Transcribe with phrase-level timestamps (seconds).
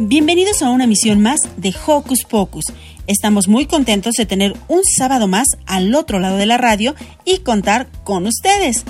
[0.00, 2.66] Bienvenidos a una misión más de Hocus Pocus.
[3.08, 7.38] Estamos muy contentos de tener un sábado más al otro lado de la radio y
[7.38, 8.84] contar con ustedes.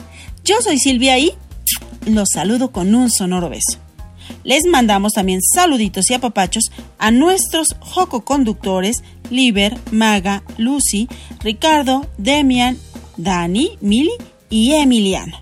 [0.44, 1.32] Yo soy Silvia y
[2.04, 3.78] los saludo con un sonoro beso.
[4.44, 6.64] Les mandamos también saluditos y apapachos
[6.98, 11.08] a nuestros Joco conductores Liber, Maga, Lucy,
[11.40, 12.76] Ricardo, Demian,
[13.16, 14.12] Dani, Mili
[14.50, 15.40] y Emiliano.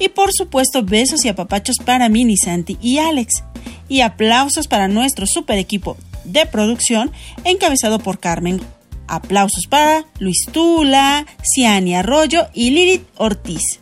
[0.00, 3.44] Y por supuesto besos y apapachos para Mini Santi y Alex
[3.88, 7.10] y aplausos para nuestro super equipo de producción
[7.44, 8.60] encabezado por Carmen.
[9.06, 13.80] Aplausos para Luis Tula, Ciani Arroyo y Lilith Ortiz.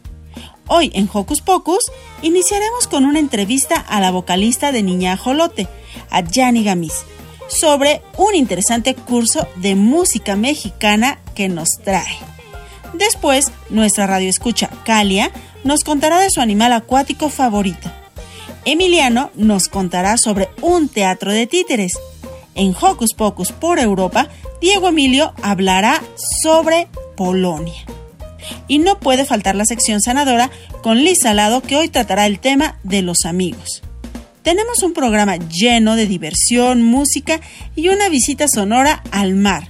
[0.68, 1.84] Hoy en Hocus Pocus
[2.22, 5.68] iniciaremos con una entrevista a la vocalista de Niña Jolote,
[6.10, 7.04] a Yanni Gamis,
[7.48, 12.18] sobre un interesante curso de música mexicana que nos trae.
[12.94, 15.30] Después, nuestra radio escucha Calia
[15.64, 17.90] nos contará de su animal acuático favorito.
[18.66, 21.92] Emiliano nos contará sobre un teatro de títeres.
[22.56, 24.28] En Hocus Pocus por Europa,
[24.60, 26.02] Diego Emilio hablará
[26.42, 27.84] sobre Polonia.
[28.66, 30.50] Y no puede faltar la sección sanadora
[30.82, 33.84] con Liz Salado que hoy tratará el tema de los amigos.
[34.42, 37.40] Tenemos un programa lleno de diversión, música
[37.76, 39.68] y una visita sonora al mar.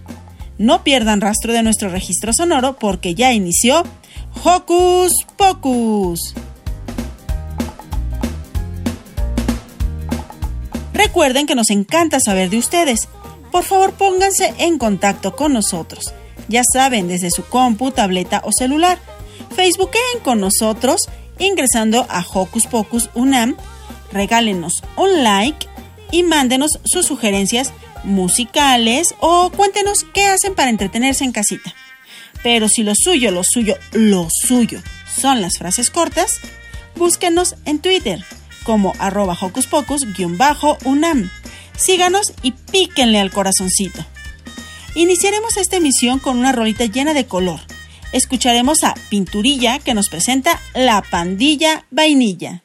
[0.57, 3.85] No pierdan rastro de nuestro registro sonoro porque ya inició
[4.43, 6.35] Hocus Pocus.
[10.97, 13.09] Recuerden que nos encanta saber de ustedes.
[13.53, 16.15] Por favor, pónganse en contacto con nosotros.
[16.49, 18.99] Ya saben, desde su compu, tableta o celular.
[19.55, 21.03] Facebookeen con nosotros
[21.39, 23.57] ingresando a Hocus Pocus Unam.
[24.11, 25.69] Regálenos un like
[26.13, 31.75] y mándenos sus sugerencias musicales o cuéntenos qué hacen para entretenerse en casita.
[32.43, 34.81] Pero si lo suyo, lo suyo, lo suyo
[35.15, 36.41] son las frases cortas,
[36.95, 38.25] búsquenos en Twitter
[38.67, 41.31] como arroba hocus pocus-unam.
[41.77, 44.05] Síganos y píquenle al corazoncito.
[44.97, 47.61] Iniciaremos esta emisión con una rolita llena de color.
[48.13, 52.65] Escucharemos a Pinturilla que nos presenta La Pandilla Vainilla.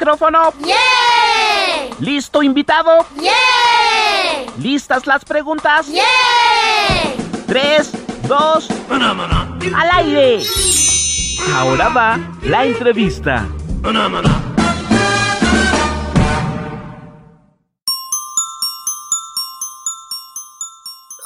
[0.00, 0.54] Micrófono?
[0.64, 1.94] ¡Yeah!
[1.98, 3.04] ¿Listo invitado?
[3.20, 3.32] ¡Yeah!
[4.58, 5.88] ¿Listas las preguntas?
[5.88, 6.02] ¡Yeah!
[7.46, 7.92] Tres,
[8.26, 10.42] dos, al aire.
[11.54, 13.46] Ahora va la entrevista.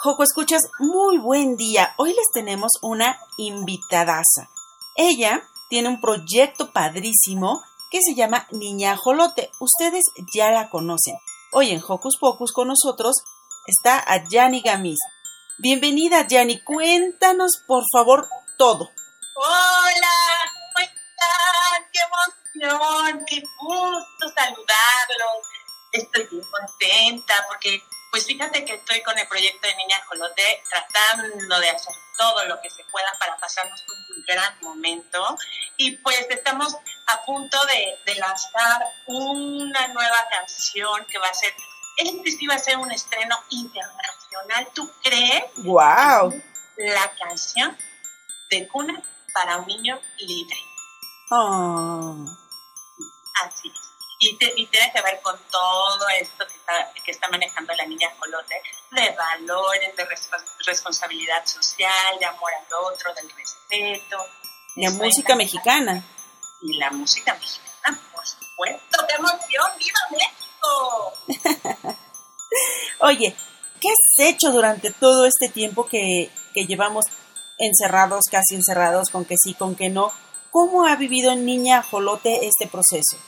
[0.02, 1.94] Joco, escuchas, muy buen día.
[1.96, 4.50] Hoy les tenemos una invitadaza.
[4.96, 7.62] Ella tiene un proyecto padrísimo
[7.94, 9.52] que se llama Niña Jolote.
[9.60, 10.02] Ustedes
[10.34, 11.14] ya la conocen.
[11.52, 13.14] Hoy en Hocus Pocus con nosotros
[13.68, 14.98] está a Yanni Gamis.
[15.58, 16.60] Bienvenida, Yanni.
[16.64, 18.26] Cuéntanos, por favor,
[18.58, 18.90] todo.
[19.36, 20.08] Hola,
[20.74, 21.88] ¿cómo están?
[21.92, 23.24] ¡Qué emoción!
[23.28, 25.46] ¡Qué gusto saludarlos!
[25.92, 27.80] Estoy bien contenta porque,
[28.14, 32.60] pues fíjate que estoy con el proyecto de Niña Jolote tratando de hacer todo lo
[32.60, 35.36] que se pueda para pasarnos un gran momento.
[35.78, 36.76] Y pues estamos
[37.08, 41.52] a punto de, de lanzar una nueva canción que va a ser,
[41.96, 44.68] este sí va a ser un estreno internacional.
[44.76, 45.46] ¿Tú crees?
[45.64, 46.40] ¡Wow!
[46.76, 47.76] La canción
[48.48, 49.02] de cuna
[49.32, 50.56] para un niño libre.
[51.32, 52.24] Oh.
[53.42, 53.83] Así es.
[54.26, 57.84] Y, te- y tiene que ver con todo esto que está, que está manejando la
[57.86, 58.54] niña Colote,
[58.92, 64.16] de valores, de respo- responsabilidad social, de amor al otro, del respeto.
[64.76, 66.02] La música mexicana.
[66.62, 69.06] Y la música mexicana, por supuesto.
[69.06, 69.72] ¡Qué emoción!
[69.78, 71.98] ¡Viva México!
[73.00, 73.36] Oye,
[73.80, 77.04] ¿qué has hecho durante todo este tiempo que, que llevamos
[77.58, 80.12] encerrados, casi encerrados, con que sí, con que no?
[80.50, 83.18] ¿Cómo ha vivido Niña Jolote este proceso?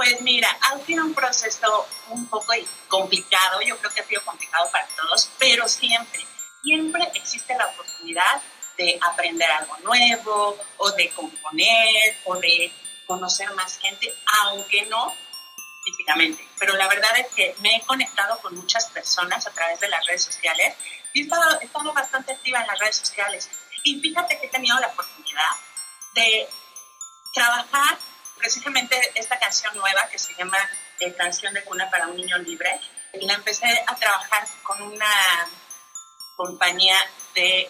[0.00, 2.54] Pues mira, ha sido un proceso un poco
[2.88, 6.24] complicado, yo creo que ha sido complicado para todos, pero siempre,
[6.62, 8.40] siempre existe la oportunidad
[8.78, 12.72] de aprender algo nuevo o de componer o de
[13.06, 14.10] conocer más gente,
[14.40, 15.14] aunque no
[15.84, 16.48] físicamente.
[16.58, 20.06] Pero la verdad es que me he conectado con muchas personas a través de las
[20.06, 20.76] redes sociales
[21.12, 23.50] y he estado, he estado bastante activa en las redes sociales.
[23.84, 25.50] Y fíjate que he tenido la oportunidad
[26.14, 26.48] de
[27.34, 27.98] trabajar
[28.40, 30.58] precisamente esta canción nueva que se llama
[30.98, 32.80] eh, Canción de Cuna para un Niño Libre.
[33.12, 35.14] La empecé a trabajar con una
[36.36, 36.96] compañía
[37.34, 37.68] de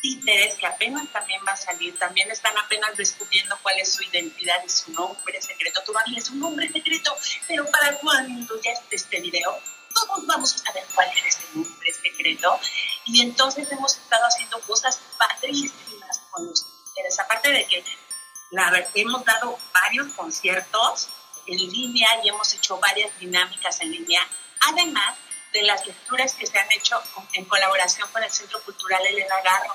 [0.00, 4.62] títeres que apenas también va a salir, también están apenas descubriendo cuál es su identidad
[4.64, 5.82] y su nombre secreto.
[5.84, 9.58] Todavía es un nombre secreto, pero para cuando ya esté este video,
[9.94, 12.60] todos vamos a saber cuál es ese nombre secreto.
[13.06, 17.84] Y entonces hemos estado haciendo cosas padrísimas con los títeres, aparte de que
[18.50, 21.08] la hemos dado varios conciertos
[21.46, 24.20] en línea y hemos hecho varias dinámicas en línea,
[24.68, 25.16] además
[25.52, 27.00] de las lecturas que se han hecho
[27.32, 29.74] en colaboración con el Centro Cultural Elena Garro.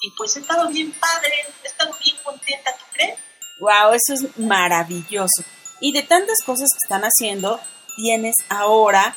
[0.00, 3.18] Y pues he estado bien padre, he estado bien contenta, ¿tú crees?
[3.60, 3.92] ¡Wow!
[3.92, 5.44] Eso es maravilloso.
[5.80, 7.60] Y de tantas cosas que están haciendo,
[7.96, 9.14] tienes ahora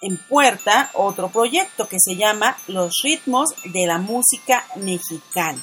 [0.00, 5.62] en puerta otro proyecto que se llama Los ritmos de la música mexicana.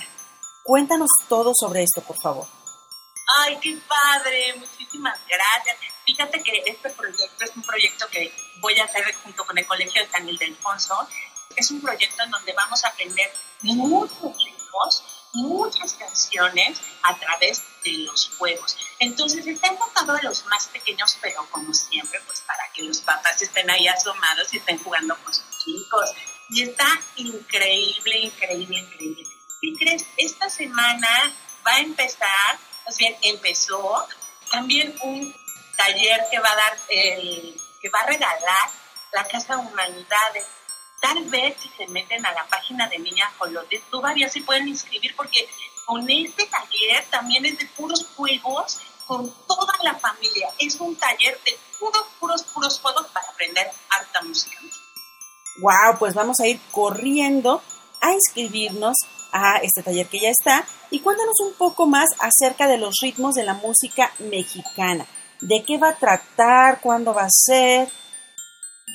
[0.64, 2.48] Cuéntanos todo sobre esto, por favor.
[3.38, 5.78] Ay, qué padre, muchísimas gracias.
[6.06, 10.04] Fíjate que este proyecto es un proyecto que voy a hacer junto con el Colegio
[10.04, 11.08] de San Ildefonso.
[11.56, 15.04] Es un proyecto en donde vamos a aprender muchos ritmos,
[15.34, 18.78] muchas canciones a través de los juegos.
[19.00, 23.42] Entonces está enfocado a los más pequeños, pero como siempre, pues para que los papás
[23.42, 26.12] estén ahí asomados y estén jugando con sus chicos.
[26.50, 29.24] Y está increíble, increíble, increíble.
[29.62, 30.06] ¿Qué crees?
[30.18, 31.34] Esta semana
[31.66, 34.08] va a empezar, más bien empezó,
[34.52, 35.34] también un
[35.78, 38.70] taller que va a dar, el, que va a regalar
[39.12, 40.46] la Casa Humanidades.
[41.02, 45.16] Tal vez si se meten a la página de Niña Jolotes, todavía se pueden inscribir
[45.16, 45.48] porque
[45.86, 50.50] con este taller también es de puros juegos con toda la familia.
[50.60, 54.58] Es un taller de puros, puros, puros juegos para aprender harta música.
[55.60, 56.00] ¡Wow!
[56.00, 57.62] Pues vamos a ir corriendo
[58.02, 58.96] a inscribirnos
[59.34, 60.66] a este taller que ya está.
[60.92, 65.06] Y cuéntanos un poco más acerca de los ritmos de la música mexicana.
[65.42, 66.80] ¿De qué va a tratar?
[66.80, 67.90] ¿Cuándo va a ser?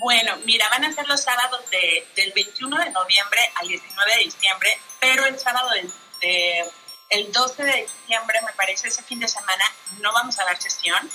[0.00, 4.24] Bueno, mira, van a ser los sábados de, del 21 de noviembre al 19 de
[4.24, 6.64] diciembre, pero el sábado del, de,
[7.10, 9.64] el 12 de diciembre, me parece, ese fin de semana,
[10.00, 11.10] no vamos a dar sesión,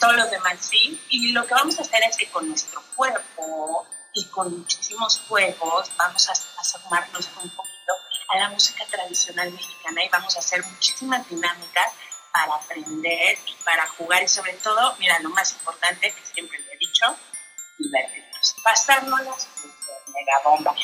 [0.00, 3.86] todos los demás sí, y lo que vamos a hacer es que con nuestro cuerpo
[4.14, 7.71] y con muchísimos juegos vamos a asomarnos un poquito
[8.32, 11.92] a la música tradicional mexicana y vamos a hacer muchísimas dinámicas
[12.32, 16.72] para aprender y para jugar y sobre todo, mira, lo más importante que siempre lo
[16.72, 17.14] he dicho,
[17.78, 19.48] divertirnos, pasárnoslas
[20.14, 20.74] mega bomba.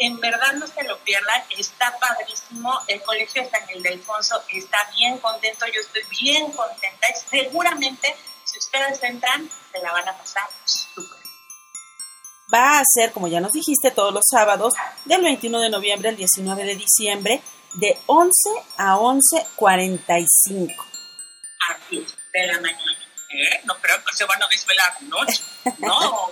[0.00, 2.78] En verdad no se lo pierdan, está padrísimo.
[2.86, 7.08] El colegio de San Ildefonso está bien contento, yo estoy bien contenta.
[7.10, 11.17] Y seguramente, si ustedes entran, se la van a pasar súper.
[12.52, 14.74] Va a ser, como ya nos dijiste, todos los sábados,
[15.04, 17.42] del 21 de noviembre al 19 de diciembre,
[17.74, 18.32] de 11
[18.78, 20.74] a 11.45.
[21.68, 22.98] Así de la mañana.
[23.30, 23.60] ¿Eh?
[23.64, 25.42] No creo que se van a desvelar noche.
[25.78, 26.30] No.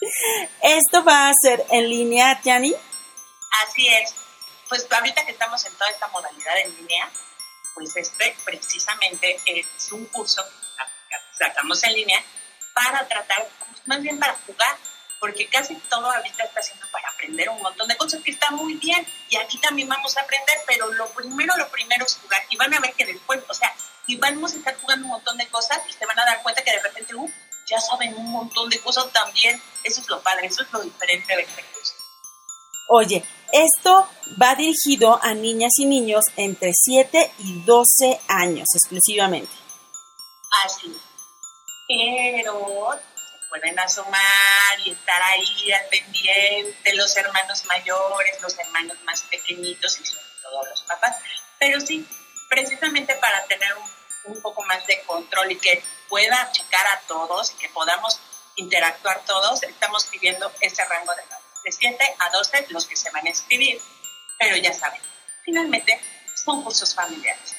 [0.62, 2.74] ¿Esto va a ser en línea, Yanni?
[3.62, 4.14] Así es.
[4.68, 7.10] Pues ahorita que estamos en toda esta modalidad en línea,
[7.74, 10.42] pues este precisamente es un curso
[11.08, 12.22] que sacamos en línea
[12.74, 13.46] para tratar,
[13.84, 14.78] más bien para jugar,
[15.22, 18.74] porque casi todo ahorita está haciendo para aprender un montón de cosas que está muy
[18.74, 22.56] bien y aquí también vamos a aprender, pero lo primero, lo primero es jugar y
[22.56, 23.72] van a ver que después, o sea,
[24.08, 26.64] y vamos a estar jugando un montón de cosas y se van a dar cuenta
[26.64, 27.30] que de repente, uh,
[27.68, 29.62] ya saben un montón de cosas también.
[29.84, 31.94] Eso es lo padre, eso es lo diferente de este curso.
[32.88, 34.08] Oye, esto
[34.42, 39.52] va dirigido a niñas y niños entre 7 y 12 años exclusivamente.
[40.64, 41.00] Así.
[41.86, 42.98] Pero
[43.52, 50.06] pueden asomar y estar ahí al pendiente los hermanos mayores, los hermanos más pequeñitos y
[50.06, 51.18] sobre todo los papás.
[51.58, 52.06] Pero sí,
[52.48, 57.52] precisamente para tener un, un poco más de control y que pueda checar a todos
[57.52, 58.18] y que podamos
[58.56, 61.22] interactuar todos, estamos pidiendo ese rango de.
[61.64, 63.80] De 7 a 12 los que se van a inscribir,
[64.36, 65.00] pero ya saben,
[65.44, 66.00] finalmente
[66.34, 67.54] son cursos familiares.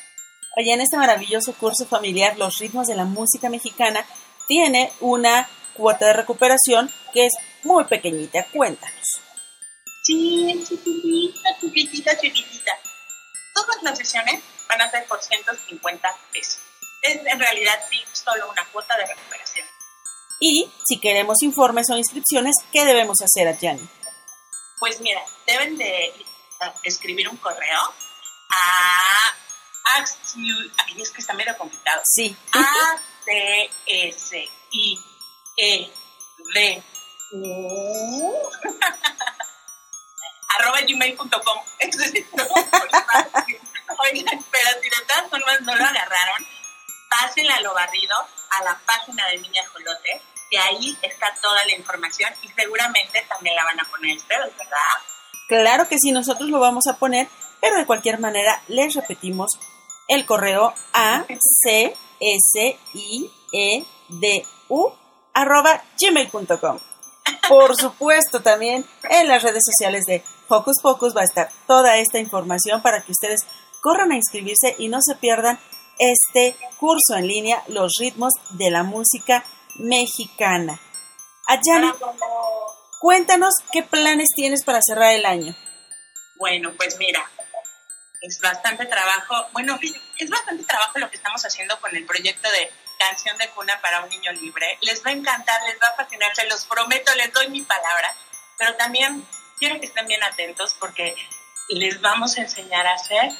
[0.57, 4.05] Oye, en este maravilloso curso familiar, Los ritmos de la música mexicana,
[4.45, 8.45] tiene una cuota de recuperación que es muy pequeñita.
[8.51, 9.21] Cuéntanos.
[10.03, 12.71] Sí, chiquitita, chiquitita, chiquitita.
[13.53, 16.59] Todas las sesiones van a ser por 150 pesos.
[17.01, 19.67] Es en realidad sí solo una cuota de recuperación.
[20.39, 23.87] Y si queremos informes o inscripciones, ¿qué debemos hacer, Adjani?
[24.79, 26.13] Pues mira, deben de
[26.83, 27.79] escribir un correo
[28.49, 29.35] a
[29.95, 32.01] ay, es que está medio complicado.
[32.05, 32.35] Sí.
[32.51, 34.99] A C S I
[35.57, 35.91] E
[36.53, 36.83] D
[37.33, 38.33] U
[40.55, 41.59] arroba gmail.com.
[43.99, 46.45] Oigan, pero si de todas formas no lo agarraron,
[47.09, 48.15] pásenla a lo barrido
[48.59, 53.55] a la página de Niña Jolote, que ahí está toda la información y seguramente también
[53.55, 54.77] la van a poner ustedes, ¿verdad?
[55.47, 57.27] Claro que sí, nosotros lo vamos a poner,
[57.61, 59.51] pero de cualquier manera les repetimos
[60.07, 61.25] el correo a
[61.63, 64.91] c s i e d u
[65.33, 66.79] arroba gmail.com.
[67.47, 72.19] Por supuesto, también en las redes sociales de Focus Pocus va a estar toda esta
[72.19, 73.41] información para que ustedes
[73.81, 75.59] corran a inscribirse y no se pierdan
[75.99, 79.43] este curso en línea, Los ritmos de la música
[79.75, 80.79] mexicana.
[81.47, 81.91] Ayani,
[82.99, 85.55] cuéntanos qué planes tienes para cerrar el año.
[86.37, 87.29] Bueno, pues mira,
[88.21, 89.77] es bastante trabajo, bueno,
[90.17, 92.71] es bastante trabajo lo que estamos haciendo con el proyecto de
[93.09, 94.77] canción de cuna para un niño libre.
[94.81, 98.15] Les va a encantar, les va a fascinar, se los prometo, les doy mi palabra,
[98.57, 99.25] pero también
[99.59, 101.15] quiero que estén bien atentos porque
[101.69, 103.31] les vamos a enseñar a hacer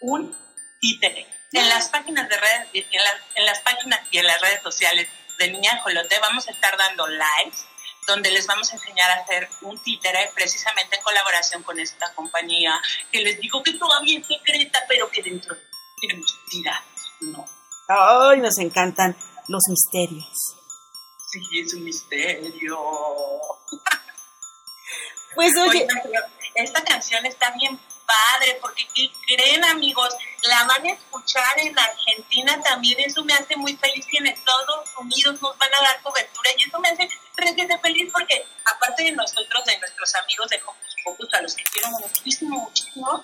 [0.00, 0.36] un
[0.80, 1.26] títere.
[1.52, 5.08] En las páginas de redes, en las, en las páginas y en las redes sociales
[5.38, 7.66] de Niña Jolote vamos a estar dando lives
[8.06, 12.80] donde les vamos a enseñar a hacer un títere precisamente en colaboración con esta compañía
[13.10, 15.56] que les digo que todavía es secreta, pero que dentro
[16.00, 16.84] tiene mentira.
[17.20, 17.55] No.
[17.88, 19.16] Ay, nos encantan
[19.48, 20.56] los misterios.
[21.30, 22.78] Sí, es un misterio.
[25.34, 25.86] Pues oye,
[26.54, 30.14] esta canción está bien padre, porque ¿qué creen amigos?
[30.44, 34.88] La van a escuchar en Argentina también, eso me hace muy feliz y en Estados
[34.98, 39.12] Unidos nos van a dar cobertura y eso me hace requete feliz porque aparte de
[39.12, 43.22] nosotros, de nuestros amigos de Hocus Pocus, a los que quiero muchísimo, muchísimo,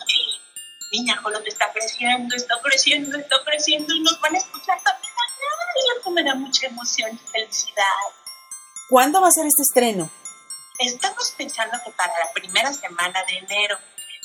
[0.93, 5.47] Niña Jolote está creciendo, está creciendo, está creciendo y nos van a escuchar también allá
[5.77, 7.83] y eso me da mucha emoción y felicidad.
[8.93, 10.11] ¿cuándo va a ser este estreno?
[10.79, 13.79] Estamos pensando que para la primera semana de enero,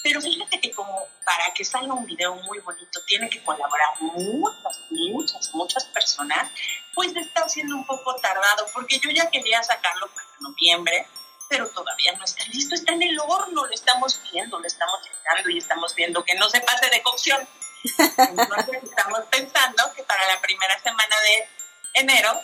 [0.04, 4.80] pero fíjate que como para que salga un video muy bonito tiene que colaborar muchas,
[4.90, 6.52] muchas, muchas personas,
[6.94, 11.08] pues está siendo un poco tardado, porque yo ya quería sacarlo para noviembre,
[11.50, 15.50] pero todavía no está listo, está en el horno, lo estamos viendo, lo estamos checando
[15.50, 17.48] y estamos viendo que no se pase de cocción.
[18.18, 22.42] Entonces estamos pensando que para la primera semana de enero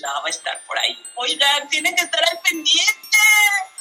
[0.00, 0.96] ya va a estar por ahí.
[1.14, 3.18] Oigan, tienen que estar al pendiente.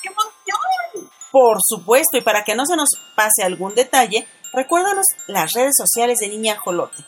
[0.01, 1.12] ¡Qué emoción!
[1.32, 6.20] Por supuesto, y para que no se nos pase algún detalle, recuérdanos las redes sociales
[6.20, 7.03] de Niña Jolote.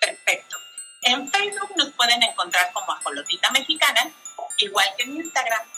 [0.00, 0.56] Perfecto.
[1.02, 4.10] En Facebook nos pueden encontrar como Ajolotita Mexicana,
[4.58, 5.73] igual que en Instagram.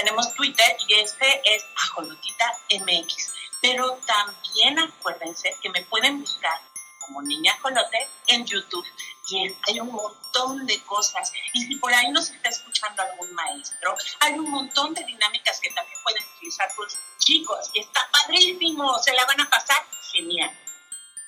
[0.00, 3.32] Tenemos Twitter y este es Ajolotita MX.
[3.60, 6.58] Pero también acuérdense que me pueden buscar
[7.00, 8.86] como Niña Ajolote en YouTube.
[9.30, 11.32] Y hay un montón de cosas.
[11.52, 15.70] Y si por ahí nos está escuchando algún maestro, hay un montón de dinámicas que
[15.70, 17.70] también pueden utilizar los chicos.
[17.74, 18.98] Y está padrísimo.
[18.98, 19.76] Se la van a pasar
[20.12, 20.50] genial.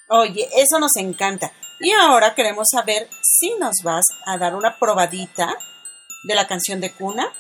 [0.09, 1.53] Oye, eso nos encanta.
[1.81, 5.57] Y ahora queremos saber si nos vas a dar una probadita
[6.25, 7.33] de la canción de cuna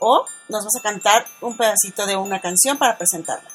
[0.00, 3.48] o nos vas a cantar un pedacito de una canción para presentarla.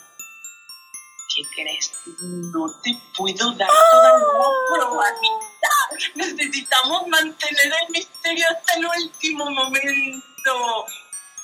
[1.36, 1.92] ¿Qué crees?
[2.22, 5.70] No te puedo dar toda la probadita.
[6.16, 10.86] Necesitamos mantener el misterio hasta el último momento.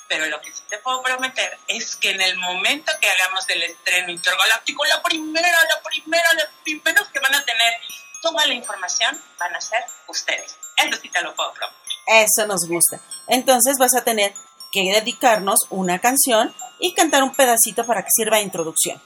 [0.08, 3.62] Pero lo que sí te puedo prometer es que en el momento que hagamos el
[3.64, 7.74] estreno intergaláctico, la primera, la primera, los primeros que van a tener
[8.22, 10.56] toda la información van a ser ustedes.
[10.76, 11.82] Eso sí te lo puedo prometer.
[12.06, 13.00] Eso nos gusta.
[13.26, 14.34] Entonces vas a tener
[14.72, 19.00] que dedicarnos una canción y cantar un pedacito para que sirva de introducción.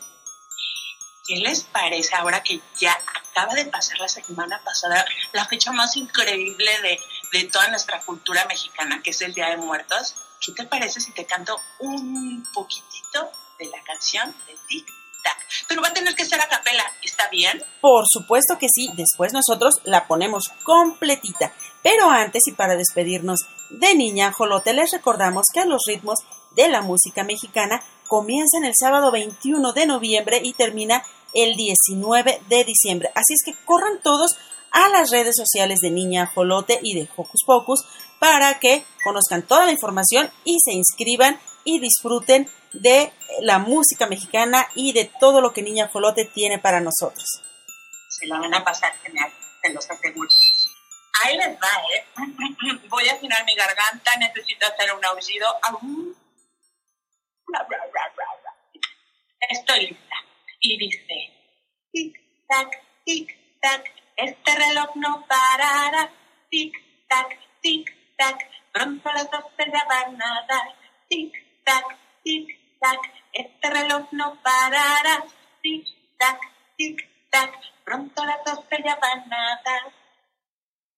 [1.26, 5.96] ¿Qué les parece ahora que ya acaba de pasar la semana pasada la fecha más
[5.96, 7.00] increíble de,
[7.32, 10.14] de toda nuestra cultura mexicana, que es el Día de Muertos?
[10.40, 14.86] ¿Qué te parece si te canto un poquitito de la canción de Tic
[15.24, 15.36] Tac?
[15.66, 17.60] Pero va a tener que ser a capela, ¿está bien?
[17.80, 21.52] Por supuesto que sí, después nosotros la ponemos completita.
[21.82, 26.20] Pero antes y para despedirnos de Niña Jolote, les recordamos que los ritmos
[26.54, 31.02] de la música mexicana comienzan el sábado 21 de noviembre y termina
[31.34, 33.10] el 19 de diciembre.
[33.14, 34.36] Así es que corran todos
[34.70, 37.84] a las redes sociales de Niña Jolote y de Hocus Pocus
[38.18, 44.68] para que conozcan toda la información y se inscriban y disfruten de la música mexicana
[44.74, 47.42] y de todo lo que Niña Jolote tiene para nosotros.
[48.08, 49.30] Se la van a pasar genial,
[49.62, 50.28] te los aseguro.
[51.22, 52.04] Ahí les va, ¿eh?
[52.88, 55.46] Voy a afinar mi garganta, necesito hacer un aullido.
[59.48, 60.16] Estoy lista.
[60.60, 61.32] Y dice,
[61.92, 63.84] tic-tac, tic-tac,
[64.16, 66.10] este reloj no parará.
[66.50, 68.38] Tic-tac, tic-tac,
[68.72, 70.74] pronto las doce ya van a dar.
[71.08, 73.00] Tic-tac, tic-tac,
[73.32, 75.24] este reloj no parará.
[75.62, 76.40] Tic-tac,
[76.76, 77.52] tic-tac,
[77.84, 80.05] pronto las doce ya van a dar.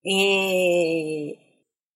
[0.06, 1.34] Eh...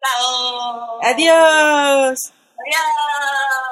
[0.05, 0.99] Chao.
[1.03, 2.19] Adiós.
[2.59, 3.72] Adiós.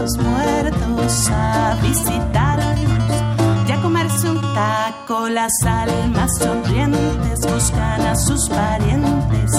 [0.00, 5.28] Los muertos a visitarnos y a comerse un taco.
[5.28, 9.52] Las almas sonrientes buscan a sus parientes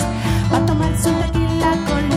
[0.54, 2.16] a tomarse un tequila con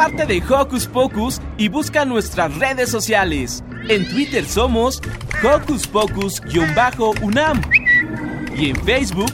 [0.00, 3.62] parte de Hocus Pocus y busca nuestras redes sociales.
[3.86, 4.98] En Twitter somos
[5.44, 7.60] Hocus Pocus-UNAM
[8.56, 9.30] y en Facebook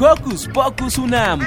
[0.00, 1.38] Hocus Pocus UNAM.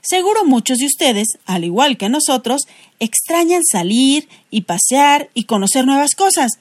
[0.00, 2.62] Seguro muchos de ustedes, al igual que nosotros,
[2.98, 6.52] extrañan salir y pasear y conocer nuevas cosas.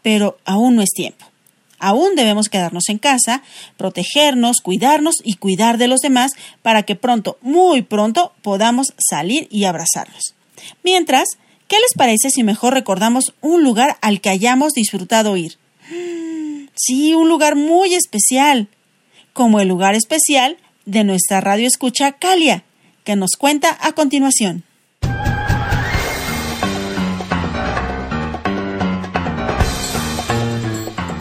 [0.00, 1.26] Pero aún no es tiempo.
[1.78, 3.42] Aún debemos quedarnos en casa,
[3.76, 9.64] protegernos, cuidarnos y cuidar de los demás para que pronto, muy pronto, podamos salir y
[9.64, 10.34] abrazarnos.
[10.82, 11.28] Mientras,
[11.68, 15.58] ¿qué les parece si mejor recordamos un lugar al que hayamos disfrutado ir?
[16.78, 18.68] Sí, un lugar muy especial,
[19.32, 22.64] como el lugar especial de nuestra radio escucha Calia,
[23.02, 24.65] que nos cuenta a continuación.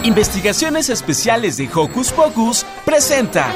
[0.06, 3.50] Investigaciones Especiales de Hocus Pocus presenta.
[3.50, 3.56] A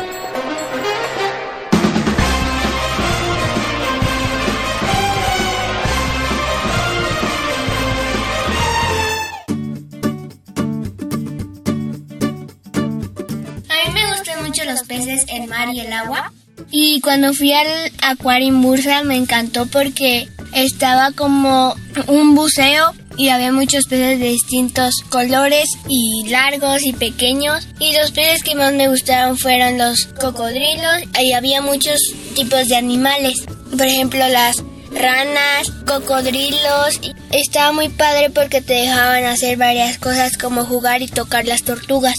[13.85, 16.33] mí me gustan mucho los peces, el mar y el agua.
[16.71, 17.67] Y cuando fui al
[18.01, 21.75] acuario en Bursa me encantó porque estaba como
[22.07, 27.67] un buceo y había muchos peces de distintos colores y largos y pequeños.
[27.77, 31.99] Y los peces que más me gustaron fueron los cocodrilos y había muchos
[32.33, 33.35] tipos de animales.
[33.71, 37.01] Por ejemplo, las ranas, cocodrilos.
[37.31, 42.15] Estaba muy padre porque te dejaban hacer varias cosas como jugar y tocar las tortugas.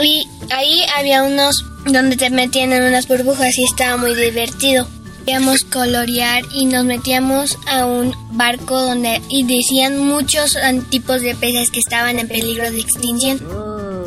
[0.00, 4.86] Y ahí había unos donde te metían en unas burbujas y estaba muy divertido.
[5.70, 10.56] Colorear y nos metíamos a un barco donde y decían muchos
[10.88, 13.40] tipos de peces que estaban en peligro de extinción.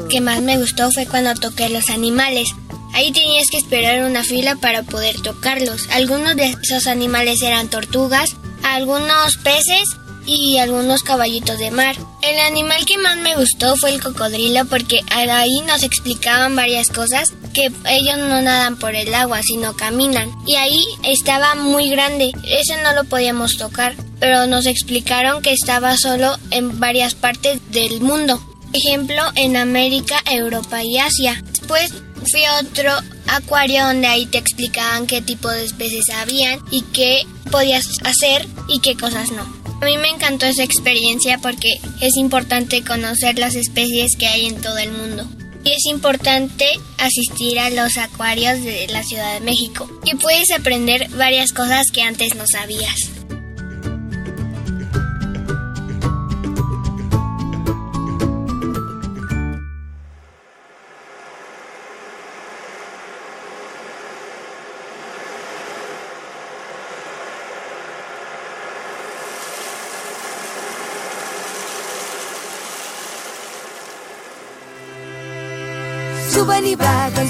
[0.09, 2.49] Que más me gustó fue cuando toqué los animales.
[2.93, 5.87] Ahí tenías que esperar una fila para poder tocarlos.
[5.91, 9.87] Algunos de esos animales eran tortugas, algunos peces
[10.25, 11.95] y algunos caballitos de mar.
[12.21, 17.33] El animal que más me gustó fue el cocodrilo porque ahí nos explicaban varias cosas
[17.53, 22.81] que ellos no nadan por el agua sino caminan y ahí estaba muy grande ese
[22.81, 28.41] no lo podíamos tocar pero nos explicaron que estaba solo en varias partes del mundo
[28.73, 31.93] ejemplo en América, Europa y Asia después
[32.31, 32.91] fui a otro
[33.27, 38.79] acuario donde ahí te explicaban qué tipo de especies habían y qué podías hacer y
[38.79, 39.62] qué cosas no.
[39.83, 41.67] A mí me encantó esa experiencia porque
[41.99, 45.27] es importante conocer las especies que hay en todo el mundo.
[45.65, 46.65] Y es importante
[46.97, 49.89] asistir a los acuarios de la Ciudad de México.
[50.05, 53.12] Y puedes aprender varias cosas que antes no sabías.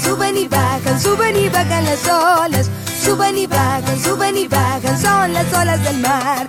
[0.00, 2.70] Suben y bajan, suben y bajan las olas.
[3.02, 6.48] Suben y bajan, suben y bajan, son las olas del mar.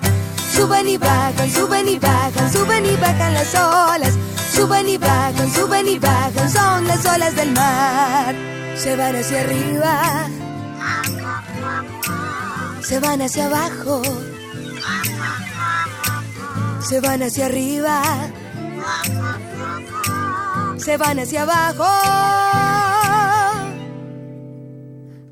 [0.54, 4.14] Suben y bajan, suben y bajan, suben y bajan las olas.
[4.54, 8.36] Suben y bajan, suben y bajan, son las olas del mar.
[8.76, 10.28] Se van hacia arriba,
[12.82, 14.02] se van hacia abajo,
[16.80, 18.02] se van hacia arriba
[20.78, 22.85] se van hacia abajo.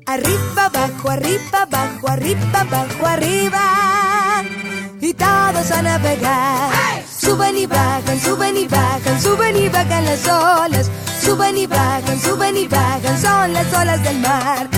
[0.06, 4.44] Arriba, abajo, arriba, abajo, arriba, abajo, arriba.
[5.00, 6.70] Y todos a navegar.
[7.08, 10.90] Suben y bajan, suben y bajan, suben y bajan las olas.
[11.22, 14.68] Suben y bajan, suben y bajan, son las olas del mar.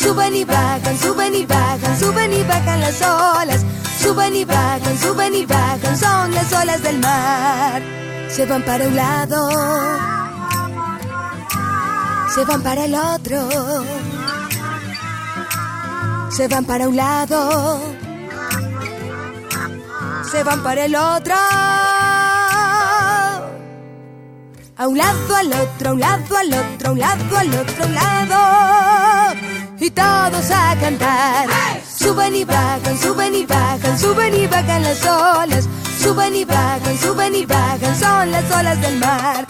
[0.00, 3.64] Suben y bajan, suben y bajan, suben y bajan las olas.
[4.02, 7.82] Suben y bajan, suben y bajan, son las olas del mar.
[8.28, 10.22] Se van para un lado
[12.34, 13.46] se van para el otro,
[16.32, 17.78] se van para un lado,
[20.30, 21.34] se van para el otro.
[24.78, 27.88] A un lado, al otro, a un lado, al otro, a un lado, al otro
[27.88, 29.36] lado.
[29.78, 31.46] Y todos a cantar.
[31.94, 35.68] Suben y bajan, suben y bajan, suben y bajan las olas.
[36.02, 39.46] Suben y bajan, suben y bajan, son las olas del mar.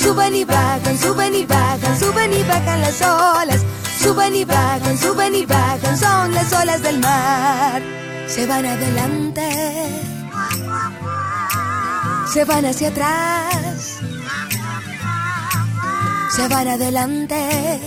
[0.00, 3.60] Suben y bajan, suben y bajan, suben y bajan las olas.
[4.02, 7.80] Suben y bajan, suben y bajan, son las olas del mar.
[8.26, 9.48] Se van adelante,
[12.32, 13.98] se van hacia atrás,
[16.34, 17.80] se van adelante,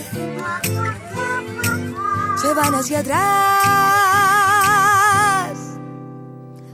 [2.42, 3.26] se van hacia atrás.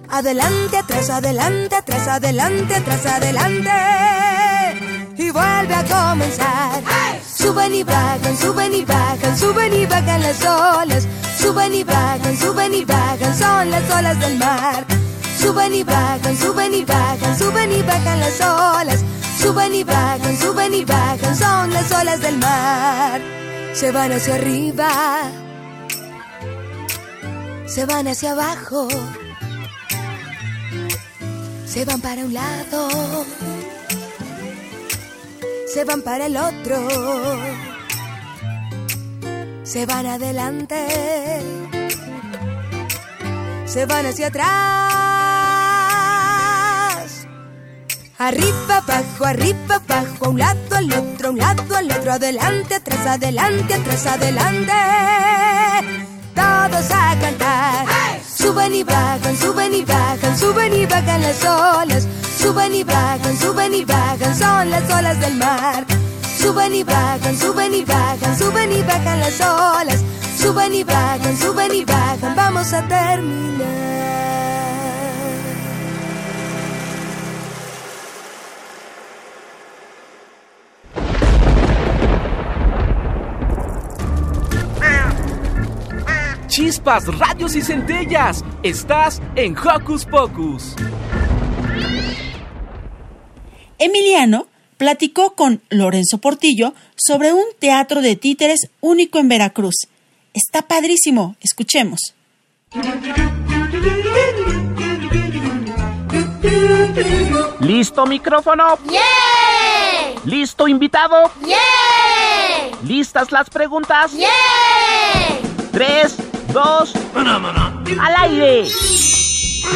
[0.10, 3.72] Adelante, atrás, adelante, atrás, adelante, atrás, adelante
[5.18, 6.84] y vuelve a comenzar.
[7.42, 11.08] Suben y bajan, suben y bajan, suben y bajan las olas.
[11.40, 14.86] Suben y bajan, suben y bajan, son las olas del mar.
[15.40, 19.04] Suben y bajan, suben y bajan, suben y bajan las olas.
[19.42, 23.20] Suben y bajan, suben y bajan, son las olas del mar.
[23.74, 24.92] Se van hacia arriba,
[27.66, 28.88] se van hacia abajo,
[31.66, 33.26] se van para un lado
[35.74, 36.76] se van para el otro,
[39.64, 40.76] se van adelante,
[43.66, 44.50] se van hacia atrás.
[48.18, 52.76] Arriba, abajo, arriba, abajo, a un lado, al otro, a un lado, al otro, adelante,
[52.76, 54.74] atrás, adelante, atrás, adelante.
[56.36, 57.86] Todos a cantar.
[58.36, 62.08] Suben y bajan, suben y bajan, suben y bajan las olas.
[62.42, 65.86] Suben y bajan, suben y bajan, son las olas del mar.
[66.40, 70.04] Suben y bajan, suben y bajan, suben y bajan las olas.
[70.38, 73.92] Suben y bajan, suben y bajan, vamos a terminar.
[86.48, 88.44] chispas, radios y centellas.
[88.62, 90.76] Estás en Hocus Pocus.
[93.82, 94.46] Emiliano
[94.78, 99.74] platicó con Lorenzo Portillo sobre un teatro de títeres único en Veracruz.
[100.36, 102.00] Está padrísimo, escuchemos.
[107.60, 108.78] ¿Listo micrófono?
[108.88, 110.22] ¡Yeah!
[110.26, 111.32] ¿Listo invitado?
[111.44, 112.78] ¡Yeah!
[112.84, 114.14] ¿Listas las preguntas?
[114.14, 114.30] ¡Yeah!
[115.72, 116.18] Tres,
[116.54, 118.68] dos, al aire.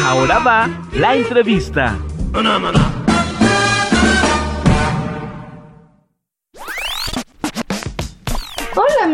[0.04, 1.98] Ahora va la entrevista.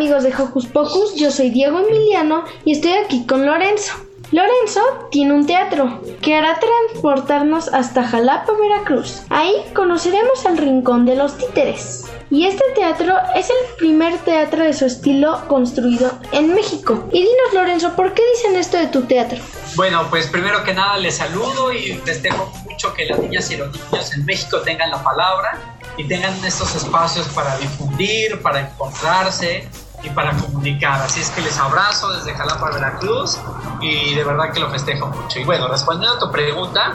[0.03, 3.93] Amigos de Hocus Pocus, yo soy Diego Emiliano y estoy aquí con Lorenzo.
[4.33, 4.81] Lorenzo
[5.12, 9.23] tiene un teatro que hará transportarnos hasta Jalapa, Veracruz.
[9.31, 12.07] Ahí conoceremos el Rincón de los Títeres.
[12.31, 17.09] Y este teatro es el primer teatro de su estilo construido en México.
[17.12, 19.38] Y dinos Lorenzo, ¿por qué dicen esto de tu teatro?
[19.77, 23.71] Bueno, pues primero que nada les saludo y festejo mucho que las niñas y los
[23.71, 29.69] niños en México tengan la palabra y tengan estos espacios para difundir, para encontrarse
[30.03, 31.03] y para comunicar.
[31.03, 33.38] Así es que les abrazo desde Jalapa, Veracruz
[33.81, 35.38] y de verdad que lo festejo mucho.
[35.38, 36.93] Y bueno, respondiendo a tu pregunta,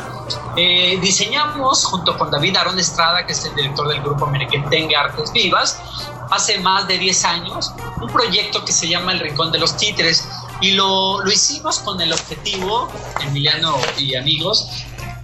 [0.56, 5.32] eh, diseñamos junto con David Aaron Estrada, que es el director del grupo Merequetengue Artes
[5.32, 5.80] Vivas,
[6.32, 10.28] hace más de 10 años, un proyecto que se llama El Rincón de los Títeres.
[10.60, 12.90] Y lo, lo hicimos con el objetivo,
[13.22, 14.68] Emiliano y amigos,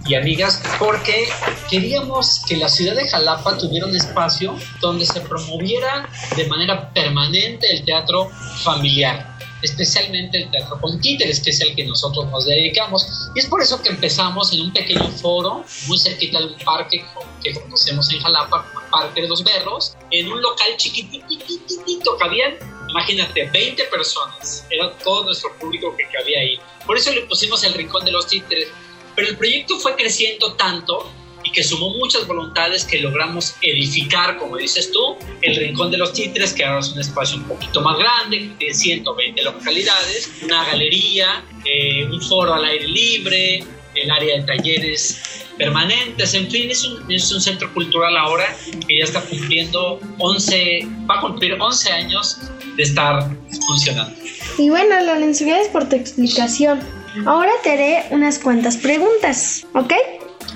[0.06, 1.28] y amigas, porque
[1.70, 7.66] queríamos que la ciudad de Jalapa tuviera un espacio donde se promoviera de manera permanente
[7.70, 8.30] el teatro
[8.62, 13.30] familiar, especialmente el teatro con títeres, que es el que nosotros nos dedicamos.
[13.34, 17.04] Y es por eso que empezamos en un pequeño foro, muy cerquita de un parque
[17.42, 22.54] que conocemos en Jalapa, Parque de los Berros, en un local chiquititito que habían,
[22.88, 26.58] imagínate, 20 personas, era todo nuestro público que cabía ahí.
[26.86, 28.68] Por eso le pusimos el Rincón de los Títeres,
[29.14, 31.10] pero el proyecto fue creciendo tanto
[31.44, 36.12] y que sumó muchas voluntades que logramos edificar, como dices tú, el Rincón de los
[36.12, 41.44] Títeres, que ahora es un espacio un poquito más grande, de 120 localidades, una galería,
[41.64, 43.62] eh, un foro al aire libre,
[43.94, 48.56] el área de talleres permanentes, en fin, es un, es un centro cultural ahora
[48.88, 52.38] que ya está cumpliendo 11, va a cumplir 11 años
[52.76, 53.30] de estar
[53.66, 54.16] funcionando.
[54.58, 56.80] Y bueno, Lorenzo, gracias por tu explicación.
[57.26, 59.92] Ahora te haré unas cuantas preguntas, ¿ok?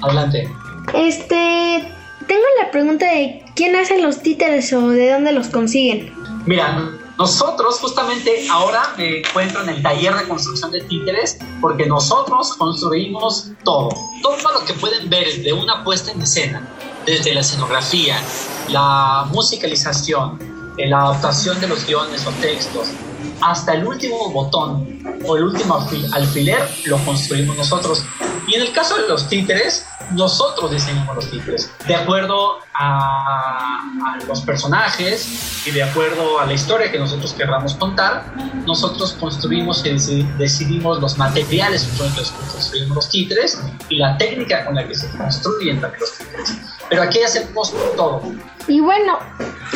[0.02, 0.48] Adelante.
[0.94, 1.94] Este,
[2.26, 6.12] tengo la pregunta de quién hace los títeres o de dónde los consiguen.
[6.46, 12.54] Mira, nosotros justamente ahora me encuentro en el taller de construcción de títeres porque nosotros
[12.56, 13.88] construimos todo.
[14.22, 16.66] Todo lo que pueden ver de una puesta en escena,
[17.04, 18.20] desde la escenografía,
[18.68, 20.38] la musicalización,
[20.76, 22.88] eh, la adaptación de los guiones o textos,
[23.40, 28.04] hasta el último botón o el último alfi- alfiler lo construimos nosotros.
[28.46, 33.84] Y en el caso de los títeres, nosotros diseñamos los títeres de acuerdo a,
[34.26, 38.24] los personajes y de acuerdo a la historia que nosotros querramos contar.
[38.66, 44.16] Nosotros construimos y deci- decidimos los materiales con los que construimos los títeres y la
[44.16, 46.54] técnica con la que se construyen también los títeres.
[46.88, 48.22] Pero aquí hacemos todo.
[48.66, 49.18] Y bueno,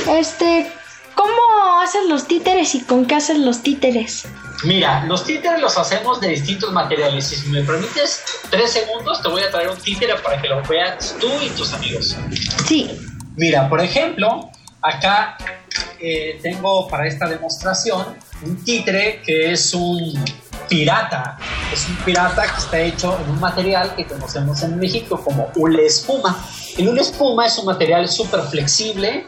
[0.08, 0.72] este,
[1.14, 4.26] ¿cómo haces los títeres y con qué haces los títeres?
[4.64, 7.32] Mira, los títeres los hacemos de distintos materiales.
[7.32, 10.62] Y si me permites tres segundos, te voy a traer un títere para que lo
[10.62, 12.16] veas tú y tus amigos.
[12.66, 12.90] Sí.
[13.36, 14.50] Mira, por ejemplo,
[14.82, 15.36] acá
[15.98, 18.04] eh, tengo para esta demostración
[18.42, 20.22] un títere que es un
[20.68, 21.38] pirata.
[21.72, 25.86] Es un pirata que está hecho en un material que conocemos en México como hule
[25.86, 26.44] espuma.
[26.76, 29.26] El hule espuma es un material súper flexible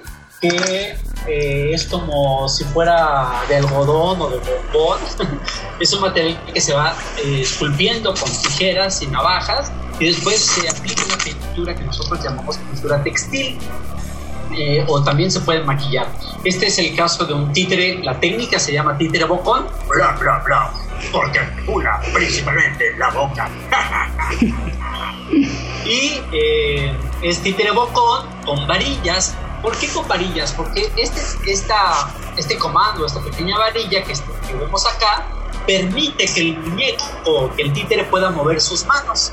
[0.49, 4.99] que eh, es como si fuera de algodón o de bombón.
[5.81, 10.69] es un material que se va eh, esculpiendo con tijeras y navajas y después se
[10.69, 13.59] aplica una pintura que nosotros llamamos pintura textil.
[14.57, 16.07] eh, o también se puede maquillar.
[16.45, 19.67] Este es el caso de un títere, la técnica se llama títere bocón.
[19.89, 20.71] Bla, bla, bla,
[21.11, 23.49] porque pula principalmente la boca.
[25.87, 29.35] y eh, es títere bocón con varillas.
[29.65, 30.53] ¿Por qué con varillas?
[30.53, 35.27] Porque este, esta, este comando, esta pequeña varilla que, que vemos acá,
[35.67, 39.33] permite que el muñeco, que el títere pueda mover sus manos.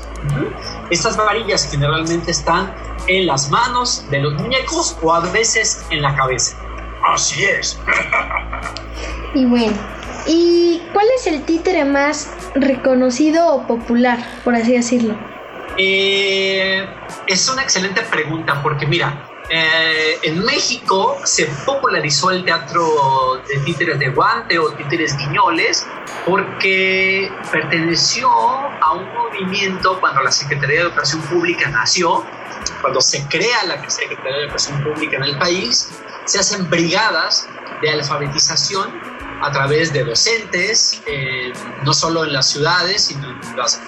[0.88, 2.74] Estas varillas generalmente están
[3.08, 6.56] en las manos de los muñecos o a veces en la cabeza.
[7.04, 7.78] Así es.
[9.34, 9.72] Y bueno,
[10.26, 15.14] ¿y cuál es el títere más reconocido o popular, por así decirlo?
[15.78, 16.86] Eh,
[17.26, 23.98] es una excelente pregunta porque mira, eh, en México se popularizó el teatro de títeres
[23.98, 25.86] de guante o títeres guiñoles
[26.24, 32.24] porque perteneció a un movimiento cuando la Secretaría de Educación Pública nació,
[32.80, 35.90] cuando se crea la Secretaría de Educación Pública en el país,
[36.24, 37.46] se hacen brigadas
[37.82, 39.02] de alfabetización
[39.42, 41.52] a través de docentes, eh,
[41.84, 43.78] no solo en las ciudades, sino en las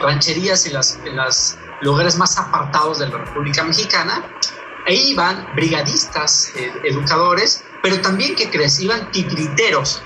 [0.00, 4.24] rancherías, los en las lugares más apartados de la República Mexicana,
[4.86, 8.80] Ahí iban brigadistas, eh, educadores, pero también, que crees?
[8.80, 10.02] Iban titiriteros,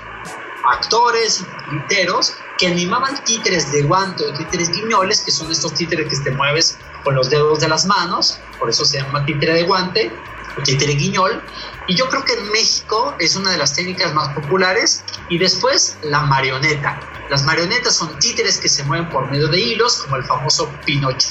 [0.69, 6.09] actores y titiriteros que animaban títeres de guante o títeres guiñoles, que son estos títeres
[6.09, 9.63] que te mueves con los dedos de las manos, por eso se llama títere de
[9.63, 10.11] guante
[10.59, 11.43] o títere guiñol.
[11.87, 15.05] Y yo creo que en México es una de las técnicas más populares.
[15.29, 16.99] Y después la marioneta.
[17.31, 21.29] Las marionetas son títeres que se mueven por medio de hilos, como el famoso Pinocho.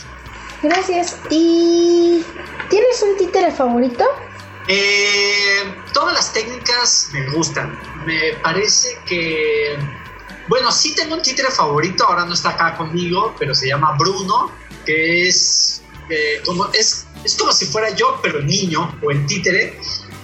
[0.66, 1.18] Gracias.
[1.30, 2.24] ¿Y
[2.72, 4.04] tienes un títere favorito?
[4.68, 7.80] Eh, todas las técnicas me gustan.
[8.06, 9.78] Me parece que...
[10.48, 14.52] Bueno, sí tengo un títere favorito, ahora no está acá conmigo, pero se llama Bruno,
[14.86, 19.80] que es, eh, como, es, es como si fuera yo, pero niño o el títere.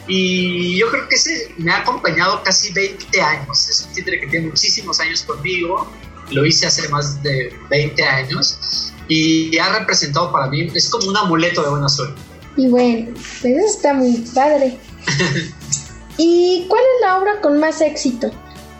[0.08, 3.69] Y yo creo que ese me ha acompañado casi 20 años.
[3.69, 5.91] Es un títere que tiene muchísimos años conmigo.
[6.32, 11.17] Lo hice hace más de 20 años y ha representado para mí, es como un
[11.17, 12.21] amuleto de buena suerte.
[12.56, 14.78] Y bueno, pues eso está muy padre.
[16.17, 18.32] ¿Y cuál es la obra con más éxito?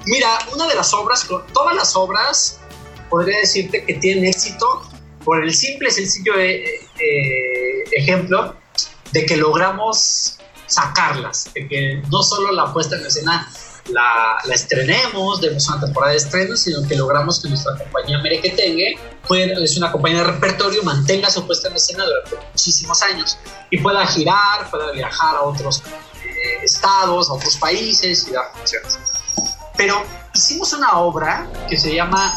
[0.06, 2.60] Mira, una de las obras, todas las obras,
[3.10, 4.84] podría decirte que tienen éxito
[5.26, 8.56] por el simple, sencillo eh, eh, ejemplo
[9.12, 13.52] de que logramos sacarlas, de que no solo la puesta en escena
[13.90, 18.98] la, la, estrenemos, demos una temporada de estreno, sino que logramos que nuestra compañía Merequetengue,
[19.30, 23.38] es una compañía de repertorio, mantenga su puesta en escena durante muchísimos años
[23.70, 25.82] y pueda girar, pueda viajar a otros
[26.24, 29.00] eh, estados, a otros países y dar funciones.
[29.78, 32.34] Pero hicimos una obra que se llama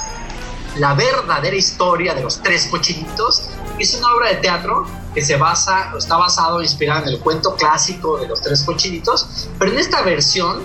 [0.78, 5.92] La verdadera historia de los tres cochinitos, es una obra de teatro que se basa,
[5.96, 10.64] está basado, inspirado en el cuento clásico de los tres cochinitos, pero en esta versión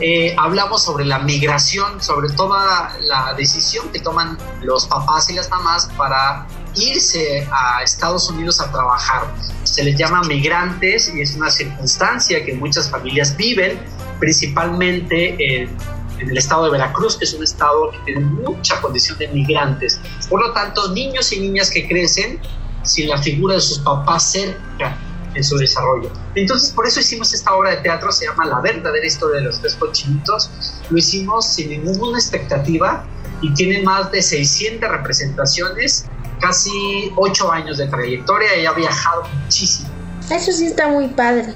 [0.00, 5.48] eh, hablamos sobre la migración, sobre toda la decisión que toman los papás y las
[5.48, 9.32] mamás para irse a Estados Unidos a trabajar.
[9.64, 13.80] Se les llama migrantes y es una circunstancia que muchas familias viven,
[14.20, 15.74] principalmente en,
[16.18, 19.98] en el estado de Veracruz, que es un estado que tiene mucha condición de migrantes.
[20.28, 22.38] Por lo tanto, niños y niñas que crecen
[22.82, 24.96] sin la figura de sus papás cerca
[25.36, 26.10] en su desarrollo.
[26.34, 29.60] Entonces, por eso hicimos esta obra de teatro, se llama La verdadera historia de los
[29.60, 30.50] tres cochinitos.
[30.90, 33.06] Lo hicimos sin ninguna expectativa
[33.42, 36.06] y tiene más de 600 representaciones,
[36.40, 39.88] casi 8 años de trayectoria y ha viajado muchísimo.
[40.30, 41.54] Eso sí está muy padre.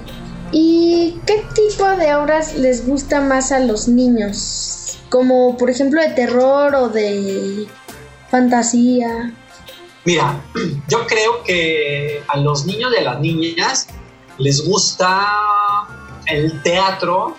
[0.53, 4.99] ¿Y qué tipo de obras les gusta más a los niños?
[5.09, 7.67] Como por ejemplo de terror o de
[8.31, 9.33] fantasía.
[10.05, 10.43] Mira,
[10.89, 13.89] yo creo que a los niños y a las niñas
[14.39, 15.87] les gusta
[16.27, 17.37] el teatro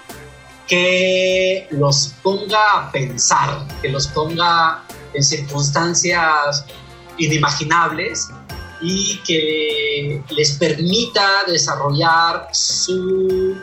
[0.68, 4.84] que los ponga a pensar, que los ponga
[5.14, 6.66] en circunstancias
[7.18, 8.30] inimaginables
[8.82, 13.58] y que les permita desarrollar su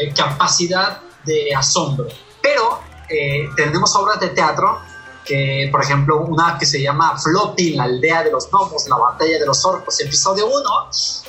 [0.00, 2.08] eh, capacidad de asombro.
[2.42, 4.80] Pero eh, tenemos obras de teatro
[5.24, 9.38] que, por ejemplo, una que se llama Floppy, la aldea de los gnomos, la batalla
[9.38, 10.54] de los orcos, episodio 1,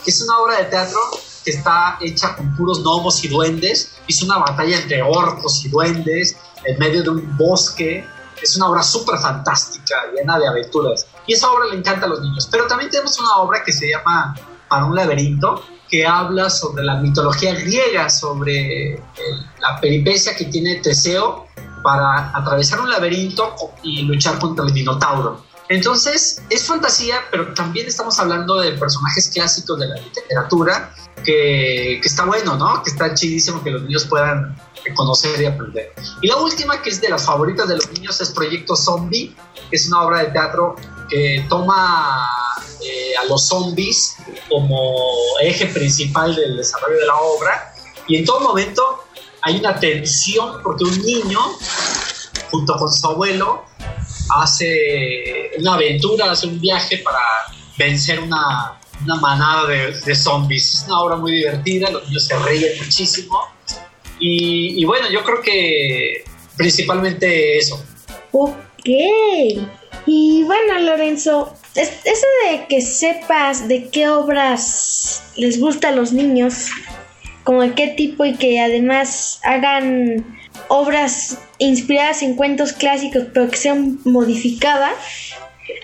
[0.03, 0.99] que es una obra de teatro
[1.43, 6.35] que está hecha con puros gnomos y duendes, es una batalla entre orcos y duendes
[6.63, 8.07] en medio de un bosque,
[8.41, 12.21] es una obra súper fantástica, llena de aventuras, y esa obra le encanta a los
[12.21, 14.35] niños, pero también tenemos una obra que se llama
[14.67, 18.99] Para un laberinto, que habla sobre la mitología griega, sobre
[19.59, 21.45] la peripecia que tiene Teseo
[21.83, 25.43] para atravesar un laberinto y luchar contra el Minotauro.
[25.69, 32.07] Entonces, es fantasía, pero también estamos hablando de personajes clásicos de la literatura, que, que,
[32.07, 32.83] está bueno, ¿no?
[32.83, 34.55] Que está chidísimo que los niños puedan
[34.95, 35.93] conocer y aprender.
[36.21, 39.35] Y la última, que es de las favoritas de los niños, es Proyecto Zombie,
[39.69, 40.75] que es una obra de teatro
[41.09, 42.27] que toma
[42.81, 44.17] eh, a los zombies
[44.49, 45.05] como
[45.41, 47.73] eje principal del desarrollo de la obra
[48.07, 49.02] y en todo momento
[49.43, 51.39] hay una tensión porque un niño,
[52.49, 53.65] junto con su abuelo,
[54.35, 57.19] hace una aventura, hace un viaje para
[57.77, 60.73] vencer una, una manada de, zombies.
[60.73, 63.37] Es una obra muy divertida, los niños se ríen muchísimo.
[64.19, 66.23] Y, y bueno, yo creo que
[66.55, 67.83] principalmente eso.
[68.31, 68.87] Ok.
[70.05, 76.69] Y bueno, Lorenzo, eso de que sepas de qué obras les gusta a los niños,
[77.43, 80.25] como de qué tipo y que además hagan
[80.67, 84.93] obras inspiradas en cuentos clásicos pero que sean modificadas,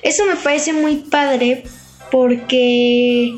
[0.01, 1.63] eso me parece muy padre
[2.11, 3.33] porque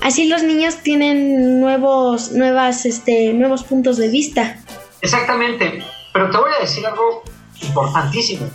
[0.00, 4.58] así los niños tienen nuevos, nuevas, este, nuevos puntos de vista.
[5.00, 7.22] Exactamente, pero te voy a decir algo
[7.62, 8.48] importantísimo.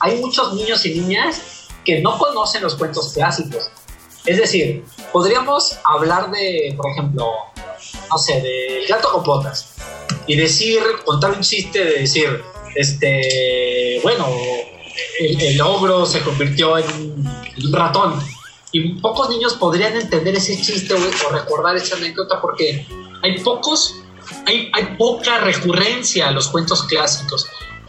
[0.00, 3.70] Hay muchos niños y niñas que no conocen los cuentos clásicos.
[4.26, 7.32] Es decir, podríamos hablar de, por ejemplo,
[8.10, 9.44] no sé, del gato con
[10.26, 12.42] y decir, contar un chiste de decir,
[12.74, 14.28] este, bueno,
[15.18, 16.86] el, ogro se convirtió en,
[17.64, 18.20] un ratón.
[18.72, 22.86] Y pocos niños podrían entender ese chiste o, recordar esa anécdota porque
[23.22, 23.96] hay pocos,
[24.46, 27.46] hay, hay poca recurrencia a los cuentos clásicos.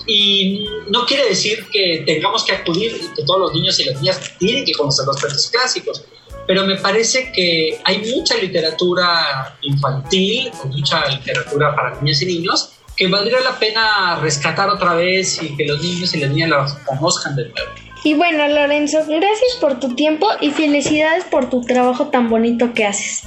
[0.07, 4.19] Y no quiere decir que tengamos que acudir, que todos los niños y las niñas
[4.39, 6.03] tienen que conocer los cuentos clásicos,
[6.49, 12.71] pero me parece que hay mucha literatura infantil, o mucha literatura para niñas y niños,
[12.97, 16.73] que valdría la pena rescatar otra vez y que los niños y las niñas las
[16.87, 17.71] conozcan de nuevo.
[18.03, 22.87] Y bueno, Lorenzo, gracias por tu tiempo y felicidades por tu trabajo tan bonito que
[22.87, 23.21] haces.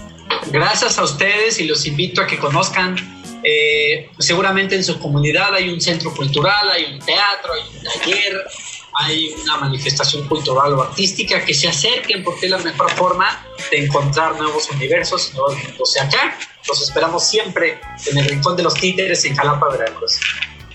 [0.51, 2.97] Gracias a ustedes y los invito a que conozcan.
[3.45, 8.47] Eh, seguramente en su comunidad hay un centro cultural, hay un teatro, hay un taller,
[8.95, 13.85] hay una manifestación cultural o artística, que se acerquen porque es la mejor forma de
[13.85, 15.97] encontrar nuevos universos y nuevos mundos.
[16.01, 16.39] acá
[16.69, 20.21] los esperamos siempre en el Rincón de los Títeres en Jalapa, Veracruz.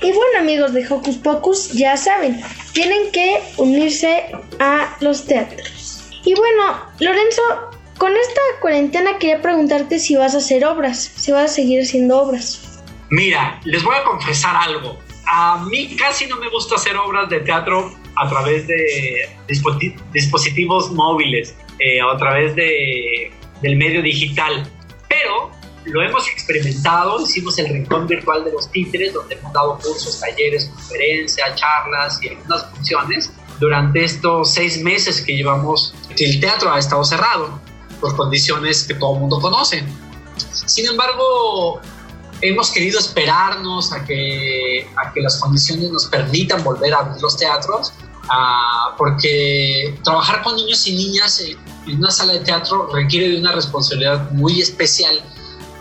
[0.02, 2.44] Y bueno amigos de Hocus Pocus, ya saben,
[2.74, 6.10] tienen que unirse a los teatros.
[6.24, 7.42] Y bueno, Lorenzo,
[7.98, 12.20] con esta cuarentena quería preguntarte si vas a hacer obras, si vas a seguir haciendo
[12.20, 12.82] obras.
[13.10, 15.00] Mira, les voy a confesar algo.
[15.30, 19.30] A mí casi no me gusta hacer obras de teatro a través de
[20.14, 24.68] dispositivos móviles eh, a través de, del medio digital.
[25.08, 25.52] Pero
[25.86, 30.66] lo hemos experimentado, hicimos el rincón virtual de los títeres, donde hemos dado cursos, talleres,
[30.74, 36.80] conferencias, charlas y algunas funciones durante estos seis meses que llevamos que el teatro ha
[36.80, 37.60] estado cerrado
[38.00, 39.84] por condiciones que todo el mundo conoce.
[40.36, 41.82] Sin embargo,
[42.42, 47.38] hemos querido esperarnos a que, a que las condiciones nos permitan volver a abrir los
[47.38, 47.94] teatros,
[48.98, 54.32] porque trabajar con niños y niñas en una sala de teatro requiere de una responsabilidad
[54.32, 55.22] muy especial.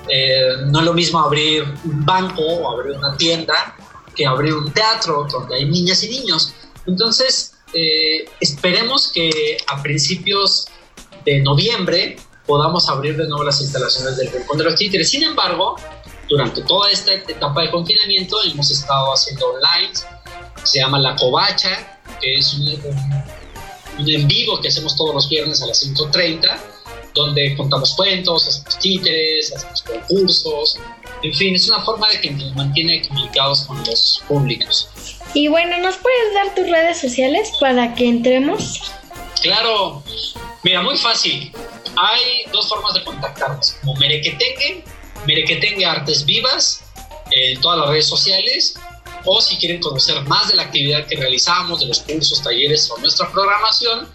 [0.08, 3.76] Eh, no es lo mismo abrir un banco o abrir una tienda
[4.14, 6.54] que abrir un teatro donde hay niñas y niños.
[6.86, 10.68] Entonces, eh, esperemos que a principios
[11.24, 15.10] de noviembre podamos abrir de nuevo las instalaciones del Rincón de los Títeres.
[15.10, 15.76] Sin embargo,
[16.28, 19.92] durante toda esta etapa de confinamiento hemos estado haciendo online,
[20.64, 22.68] se llama La Covacha, que es un,
[24.08, 26.58] en vivo que hacemos todos los viernes a las 5.30,
[27.14, 30.78] donde contamos cuentos, hacemos títeres, hacemos concursos,
[31.22, 34.88] en fin, es una forma de que nos mantiene comunicados con los públicos.
[35.32, 38.92] Y bueno, ¿nos puedes dar tus redes sociales para que entremos?
[39.40, 40.02] Claro,
[40.62, 41.52] mira, muy fácil.
[41.96, 44.84] Hay dos formas de contactarnos, como Merequetengue
[45.26, 46.84] Merequetengue Artes Vivas
[47.30, 48.78] en todas las redes sociales
[49.26, 52.98] o si quieren conocer más de la actividad que realizamos, de los cursos, talleres o
[52.98, 54.08] nuestra programación,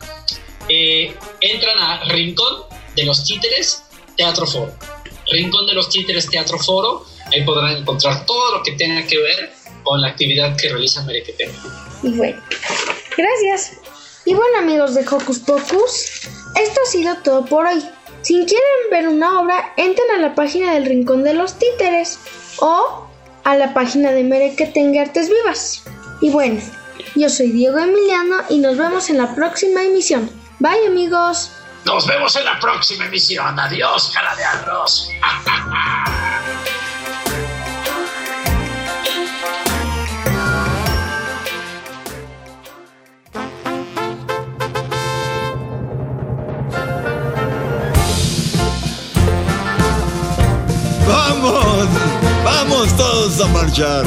[0.70, 2.64] eh, entran a Rincón
[2.96, 3.84] de los Títeres
[4.16, 4.74] Teatro Foro.
[5.30, 9.54] Rincón de los Títeres Teatro Foro, ahí podrán encontrar todo lo que tenga que ver
[9.84, 11.58] con la actividad que realiza Merequetengue.
[12.04, 12.42] Y bueno,
[13.18, 13.74] gracias.
[14.26, 16.22] Y bueno amigos de Hocus Pocus,
[16.56, 17.84] esto ha sido todo por hoy.
[18.22, 22.20] Si quieren ver una obra, entren a la página del Rincón de los Títeres
[22.60, 23.08] o
[23.44, 25.84] a la página de Mere que tenga artes vivas.
[26.22, 26.62] Y bueno,
[27.16, 30.30] yo soy Diego Emiliano y nos vemos en la próxima emisión.
[30.60, 31.52] Bye amigos.
[31.86, 33.60] Nos vemos en la próxima emisión.
[33.60, 35.10] Adiós, cara de arroz.
[53.44, 54.04] A marchar.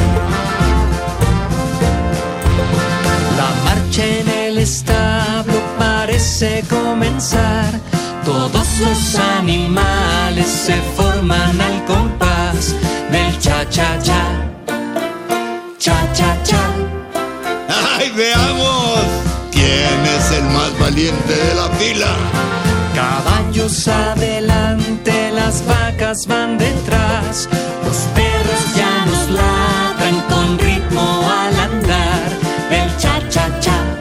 [3.36, 7.70] La marcha en el establo parece comenzar.
[8.24, 12.74] Todos los animales se forman al compás
[13.10, 14.24] del cha cha cha.
[15.78, 16.64] Cha cha cha.
[17.98, 19.04] ¡Ay, veamos!
[19.50, 22.12] ¿Quién es el más valiente de la fila?
[22.94, 27.48] Caballos adelante, las vacas van detrás,
[27.84, 27.96] los
[29.30, 32.28] ladran con ritmo al andar,
[32.70, 33.93] el cha cha cha,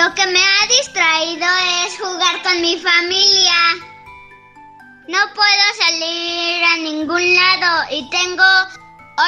[0.00, 1.46] Lo que me ha distraído
[1.84, 3.52] es jugar con mi familia.
[5.06, 8.42] No puedo salir a ningún lado y tengo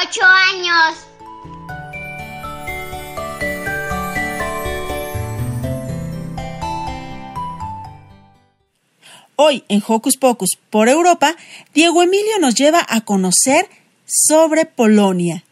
[0.01, 0.97] ocho años.
[9.35, 11.35] Hoy en Hocus Pocus por Europa,
[11.75, 13.69] Diego Emilio nos lleva a conocer
[14.07, 15.43] sobre Polonia.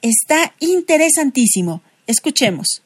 [0.00, 1.82] Está interesantísimo.
[2.06, 2.80] Escuchemos.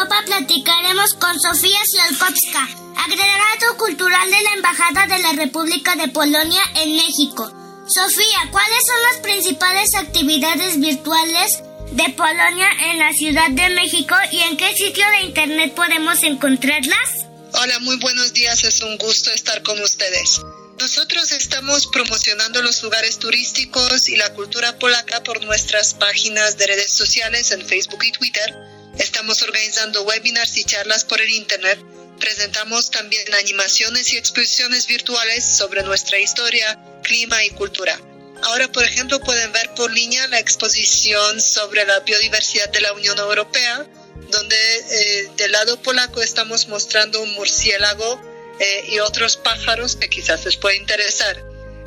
[0.00, 6.62] Europa platicaremos con Sofía Slolkowska, agregado cultural de la Embajada de la República de Polonia
[6.76, 7.52] en México.
[7.86, 11.58] Sofía, ¿cuáles son las principales actividades virtuales
[11.92, 17.26] de Polonia en la Ciudad de México y en qué sitio de internet podemos encontrarlas?
[17.52, 20.40] Hola, muy buenos días, es un gusto estar con ustedes.
[20.78, 26.90] Nosotros estamos promocionando los lugares turísticos y la cultura polaca por nuestras páginas de redes
[26.90, 28.69] sociales en Facebook y Twitter.
[28.98, 31.78] Estamos organizando webinars y charlas por el Internet.
[32.18, 37.98] Presentamos también animaciones y exposiciones virtuales sobre nuestra historia, clima y cultura.
[38.42, 43.18] Ahora, por ejemplo, pueden ver por línea la exposición sobre la biodiversidad de la Unión
[43.18, 43.86] Europea,
[44.30, 48.20] donde eh, del lado polaco estamos mostrando un murciélago
[48.58, 51.42] eh, y otros pájaros que quizás les pueda interesar.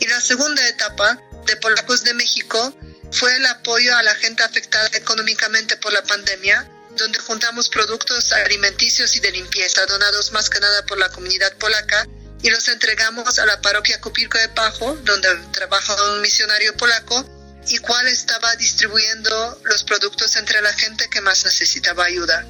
[0.00, 2.74] Y la segunda etapa de Polacos de México
[3.12, 9.14] fue el apoyo a la gente afectada económicamente por la pandemia, donde juntamos productos alimenticios
[9.14, 12.06] y de limpieza donados más que nada por la comunidad polaca
[12.42, 17.24] y los entregamos a la parroquia Copilco de Pajo, donde trabaja un misionario polaco,
[17.68, 22.44] y cual estaba distribuyendo los productos entre la gente que más necesitaba ayuda.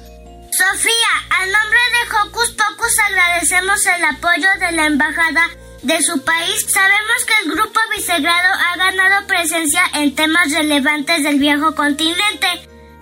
[0.51, 5.49] Sofía, a nombre de Hocus Pocus agradecemos el apoyo de la Embajada
[5.83, 6.65] de su país.
[6.71, 12.47] Sabemos que el Grupo Visegrado ha ganado presencia en temas relevantes del viejo continente.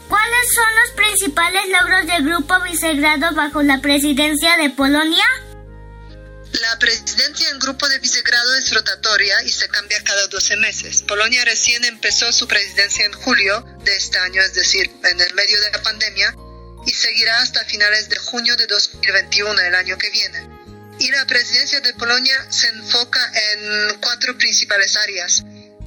[0.08, 5.26] ¿Cuáles son los principales logros del Grupo Visegrado bajo la presidencia de Polonia?
[6.54, 11.04] La presidencia en grupo de Visegrado es rotatoria y se cambia cada 12 meses.
[11.04, 15.60] Polonia recién empezó su presidencia en julio de este año, es decir, en el medio
[15.62, 16.36] de la pandemia,
[16.86, 20.50] y seguirá hasta finales de junio de 2021, el año que viene.
[21.00, 25.44] Y la presidencia de Polonia se enfoca en cuatro principales áreas.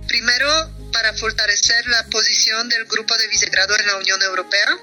[0.07, 4.79] Primero, para fortalecer la posición del grupo de Visegrado en la Unión Europea.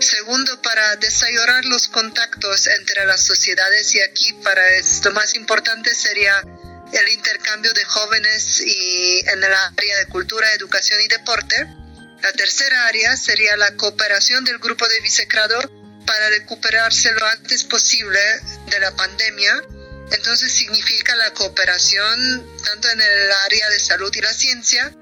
[0.00, 6.40] Segundo, para desarrollar los contactos entre las sociedades y aquí para esto más importante sería
[6.92, 11.66] el intercambio de jóvenes y en el área de cultura, educación y deporte.
[12.22, 15.60] La tercera área sería la cooperación del grupo de Visegrado
[16.06, 18.20] para recuperarse lo antes posible
[18.70, 19.62] de la pandemia.
[20.12, 24.92] Entonces significa la cooperación tanto en el área de salud y la ciencia,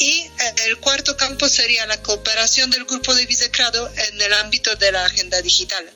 [0.00, 0.30] y
[0.66, 5.04] el cuarto campo sería la cooperación del grupo de Visegrado en el ámbito de la
[5.04, 5.88] agenda digital.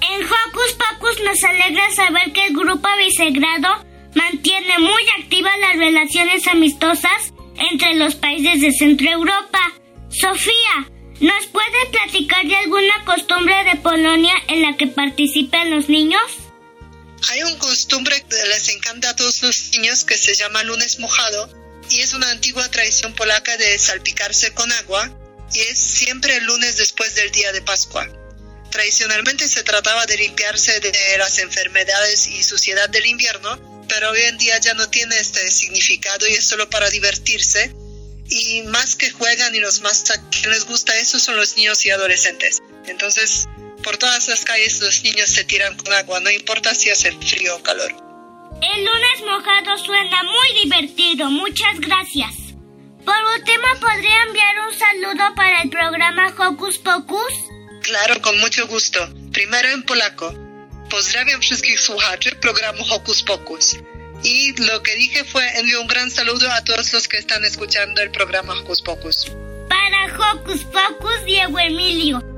[0.00, 6.46] En Hocus Pocus nos alegra saber que el Grupo Visegrado mantiene muy activas las relaciones
[6.48, 7.32] amistosas
[7.70, 9.60] entre los países de Centro Europa.
[10.10, 16.22] Sofía, ¿nos puede platicar de alguna costumbre de Polonia en la que participen los niños?
[17.30, 21.61] Hay un costumbre que les encanta a todos los niños que se llama lunes mojado
[21.92, 25.10] y es una antigua tradición polaca de salpicarse con agua
[25.52, 28.08] y es siempre el lunes después del día de Pascua.
[28.70, 34.38] Tradicionalmente se trataba de limpiarse de las enfermedades y suciedad del invierno, pero hoy en
[34.38, 37.74] día ya no tiene este significado y es solo para divertirse.
[38.30, 41.84] Y más que juegan y los más a quien les gusta eso son los niños
[41.84, 42.62] y adolescentes.
[42.86, 43.46] Entonces,
[43.82, 47.56] por todas las calles los niños se tiran con agua, no importa si hace frío
[47.56, 48.11] o calor.
[48.60, 52.34] El lunes mojado suena muy divertido, muchas gracias.
[53.04, 57.32] Por último, ¿podría enviar un saludo para el programa Hocus Pocus?
[57.82, 59.00] Claro, con mucho gusto.
[59.32, 60.32] Primero en polaco.
[60.88, 63.76] Pozdrawiam wszystkich słuchaczy programu Hocus Pocus.
[64.22, 68.02] Y lo que dije fue envío un gran saludo a todos los que están escuchando
[68.02, 69.26] el programa Hocus Pocus.
[69.68, 72.31] Para Hocus Pocus, Diego Emilio.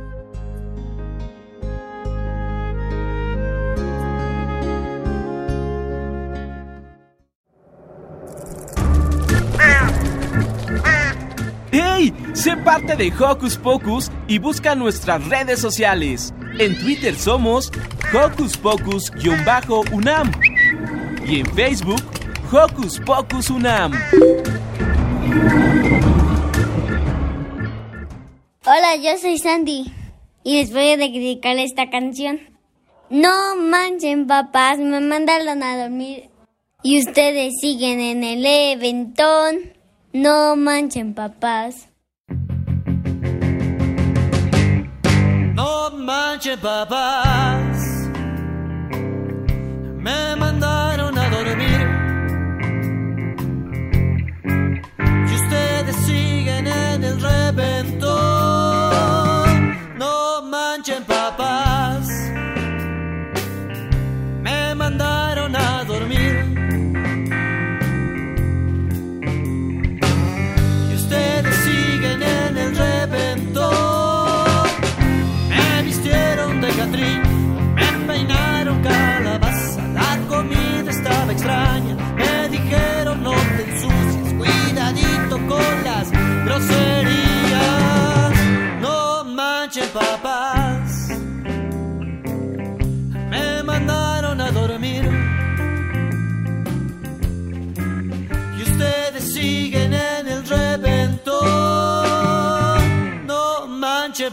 [12.34, 16.34] Sé parte de Hocus Pocus y busca nuestras redes sociales.
[16.58, 17.70] En Twitter somos
[18.12, 20.32] Hocus Pocus-UNAM
[21.24, 22.02] y en Facebook
[22.50, 23.92] Hocus Pocus UNAM.
[28.66, 29.92] Hola, yo soy Sandy
[30.42, 32.40] y les voy a dedicar esta canción.
[33.10, 36.30] No manchen, papás, me mandaron a dormir
[36.82, 39.72] y ustedes siguen en el eventón.
[40.12, 41.93] No manchen, papás.
[46.04, 48.10] Manches papás,
[49.96, 50.73] me mandaron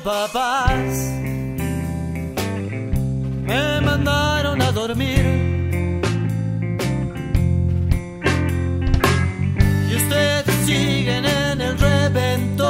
[0.04, 0.96] papás.
[3.44, 5.24] Me mandaron a dormir.
[9.90, 12.70] Y ustedes siguen en el reventón.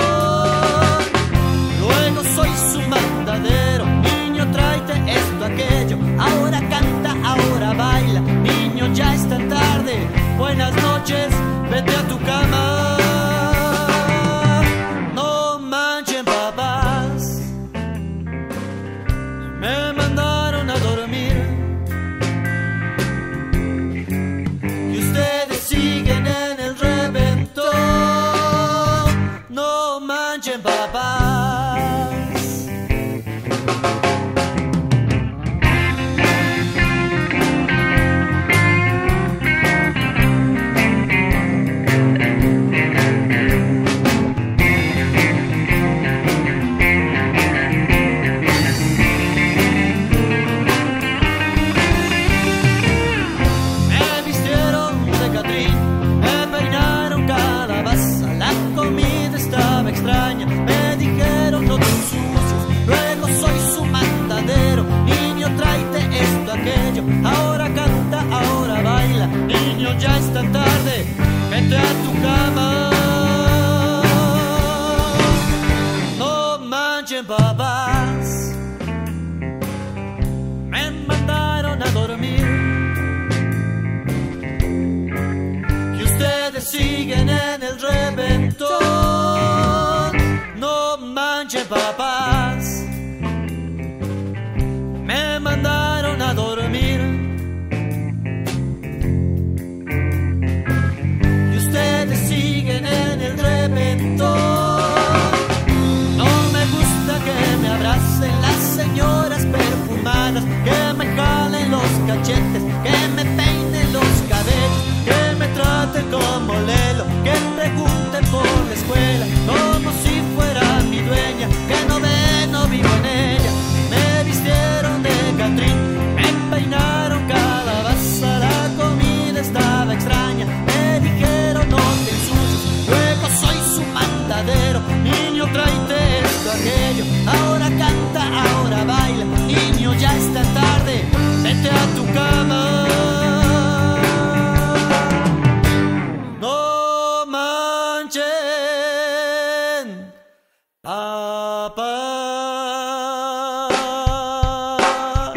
[1.79, 3.85] Luego soy su mandadero.
[3.85, 5.97] Niño, tráete esto, aquello.
[6.19, 8.21] Ahora canta, ahora baila.
[8.21, 10.07] Niño, ya es tan tarde.
[10.37, 11.29] Buenas noches,
[11.69, 12.70] vete a tu cama.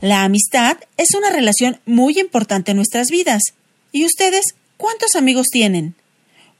[0.00, 3.42] La amistad es una relación muy importante en nuestras vidas.
[3.90, 4.44] ¿Y ustedes
[4.76, 5.96] cuántos amigos tienen?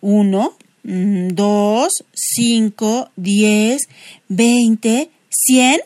[0.01, 0.57] ¿Uno?
[0.83, 2.05] Mm, ¿Dos?
[2.13, 3.11] ¿Cinco?
[3.15, 3.83] ¿Diez?
[4.29, 5.11] ¿Veinte?
[5.31, 5.81] ¿Cien?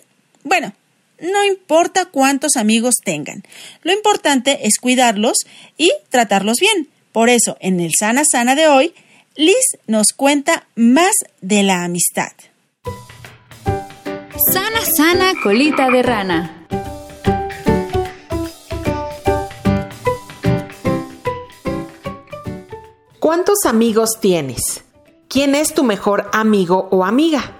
[0.44, 0.72] Bueno,
[1.20, 3.42] no importa cuántos amigos tengan.
[3.82, 5.36] Lo importante es cuidarlos
[5.76, 6.88] y tratarlos bien.
[7.12, 8.94] Por eso, en el Sana Sana de hoy,
[9.36, 12.32] Liz nos cuenta más de la amistad.
[14.52, 16.61] Sana, sana, colita de rana.
[23.22, 24.82] ¿Cuántos amigos tienes?
[25.28, 27.52] ¿Quién es tu mejor amigo o amiga?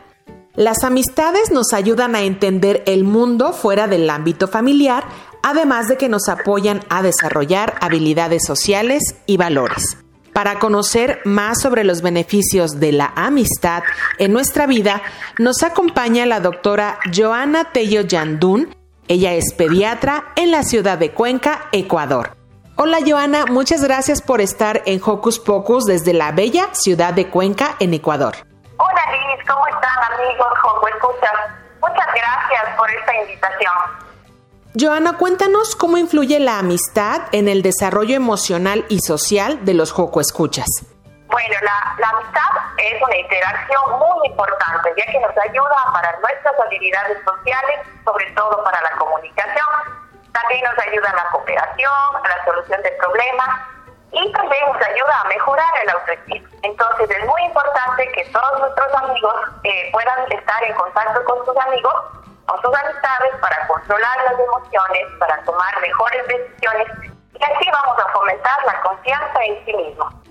[0.56, 5.04] Las amistades nos ayudan a entender el mundo fuera del ámbito familiar,
[5.40, 9.98] además de que nos apoyan a desarrollar habilidades sociales y valores.
[10.32, 13.84] Para conocer más sobre los beneficios de la amistad
[14.18, 15.00] en nuestra vida,
[15.38, 18.74] nos acompaña la doctora Joana Tello Yandún.
[19.06, 22.41] Ella es pediatra en la ciudad de Cuenca, Ecuador.
[22.84, 27.76] Hola Joana, muchas gracias por estar en Hocus Pocus desde la bella ciudad de Cuenca,
[27.78, 28.34] en Ecuador.
[28.76, 31.32] Hola Liz, ¿cómo están amigos Joco Escuchas?
[31.80, 33.72] Muchas gracias por esta invitación.
[34.74, 40.20] Joana, cuéntanos cómo influye la amistad en el desarrollo emocional y social de los Joco
[40.20, 40.66] Escuchas.
[41.28, 46.54] Bueno, la, la amistad es una interacción muy importante, ya que nos ayuda para nuestras
[46.66, 50.01] habilidades sociales, sobre todo para la comunicación.
[50.32, 53.48] También nos ayuda en la cooperación, a la solución de problemas
[54.12, 56.48] y también nos ayuda a mejorar el autoestima.
[56.62, 61.56] Entonces es muy importante que todos nuestros amigos eh, puedan estar en contacto con sus
[61.56, 61.94] amigos,
[62.46, 66.88] con sus amistades para controlar las emociones, para tomar mejores decisiones
[67.34, 70.22] y así vamos a fomentar la confianza en sí mismo.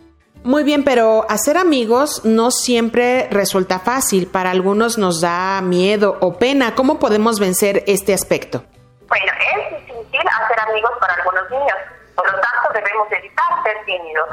[0.43, 4.27] Muy bien, pero hacer amigos no siempre resulta fácil.
[4.27, 6.73] Para algunos nos da miedo o pena.
[6.73, 8.63] ¿Cómo podemos vencer este aspecto?
[9.07, 9.90] Bueno, es
[10.21, 11.77] difícil hacer amigos para algunos niños,
[12.15, 14.29] por lo tanto debemos evitar ser tímidos.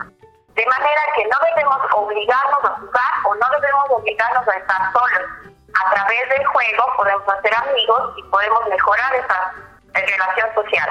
[0.55, 5.31] De manera que no debemos obligarnos a jugar o no debemos obligarnos a estar solos.
[5.87, 9.53] A través del juego podemos hacer amigos y podemos mejorar esa
[9.95, 10.91] relación social.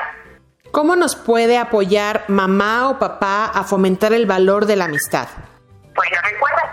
[0.71, 5.27] ¿Cómo nos puede apoyar mamá o papá a fomentar el valor de la amistad?
[5.95, 6.71] Bueno, recuerda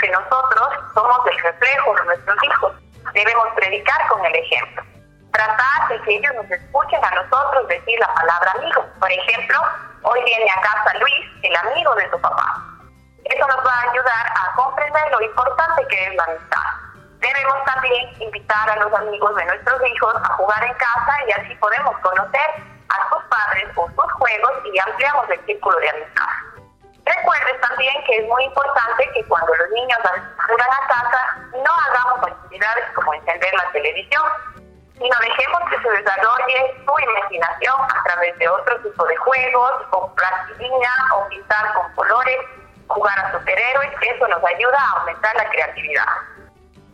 [0.00, 2.72] que nosotros somos el reflejo de nuestros hijos.
[3.14, 4.97] Debemos predicar con el ejemplo.
[5.32, 8.84] Tratar de que ellos nos escuchen a nosotros decir la palabra amigo.
[8.98, 9.60] Por ejemplo,
[10.02, 12.64] hoy viene a casa Luis, el amigo de tu papá.
[13.24, 16.88] Eso nos va a ayudar a comprender lo importante que es la amistad.
[17.20, 21.54] Debemos también invitar a los amigos de nuestros hijos a jugar en casa y así
[21.56, 22.48] podemos conocer
[22.88, 26.58] a sus padres o sus juegos y ampliamos el círculo de amistad.
[27.04, 29.98] Recuerden también que es muy importante que cuando los niños
[30.46, 34.24] juegan a casa no hagamos actividades como encender la televisión,
[34.98, 40.14] sino dejemos que se desarrolle su imaginación a través de otro tipo de juegos, con
[40.14, 42.38] plastilina o pintar con colores,
[42.88, 46.06] jugar a superhéroes, eso nos ayuda a aumentar la creatividad.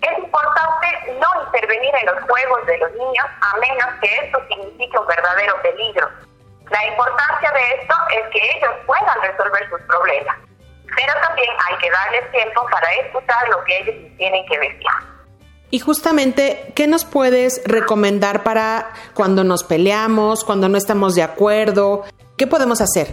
[0.03, 4.99] Es importante no intervenir en los juegos de los niños a menos que esto signifique
[4.99, 6.11] un verdadero peligro.
[6.71, 10.37] La importancia de esto es que ellos puedan resolver sus problemas,
[10.95, 15.14] pero también hay que darles tiempo para escuchar lo que ellos tienen que decir.
[15.75, 22.05] Y justamente, ¿qué nos puedes recomendar para cuando nos peleamos, cuando no estamos de acuerdo?
[22.39, 23.09] ¿Qué podemos hacer?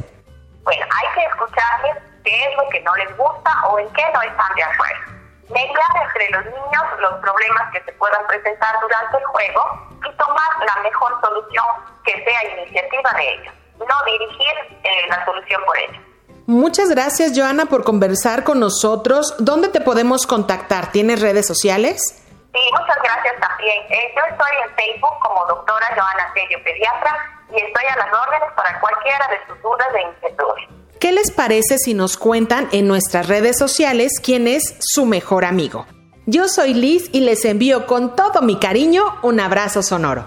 [0.61, 4.21] Bueno, hay que escucharles qué es lo que no les gusta o en qué no
[4.21, 5.01] están de acuerdo.
[5.49, 9.63] Mediar entre los niños los problemas que se puedan presentar durante el juego
[10.07, 11.65] y tomar la mejor solución
[12.05, 15.97] que sea iniciativa de ellos, no dirigir eh, la solución por ellos.
[16.45, 19.33] Muchas gracias, Joana, por conversar con nosotros.
[19.39, 20.91] ¿Dónde te podemos contactar?
[20.91, 22.20] ¿Tienes redes sociales?
[22.53, 23.79] Sí, muchas gracias también.
[23.89, 27.15] Eh, yo estoy en Facebook como doctora Joana Tello, pediatra,
[27.49, 30.81] y estoy a las órdenes para cualquiera de sus dudas de inquietudes.
[30.99, 35.87] ¿Qué les parece si nos cuentan en nuestras redes sociales quién es su mejor amigo?
[36.25, 40.25] Yo soy Liz y les envío con todo mi cariño un abrazo sonoro.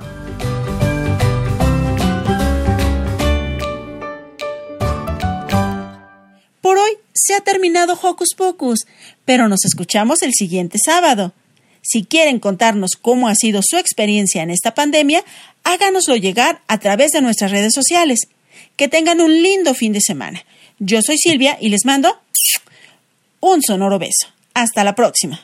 [6.61, 8.87] Por hoy se ha terminado Hocus Pocus,
[9.25, 11.33] pero nos escuchamos el siguiente sábado.
[11.87, 15.23] Si quieren contarnos cómo ha sido su experiencia en esta pandemia,
[15.65, 18.21] háganoslo llegar a través de nuestras redes sociales.
[18.77, 20.43] Que tengan un lindo fin de semana.
[20.79, 22.19] Yo soy Silvia y les mando
[23.41, 24.29] un sonoro beso.
[24.55, 25.41] Hasta la próxima.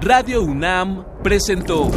[0.00, 1.90] Radio UNAM presentó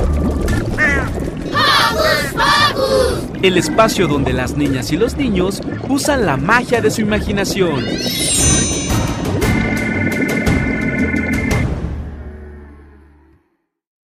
[3.41, 7.85] el espacio donde las niñas y los niños usan la magia de su imaginación.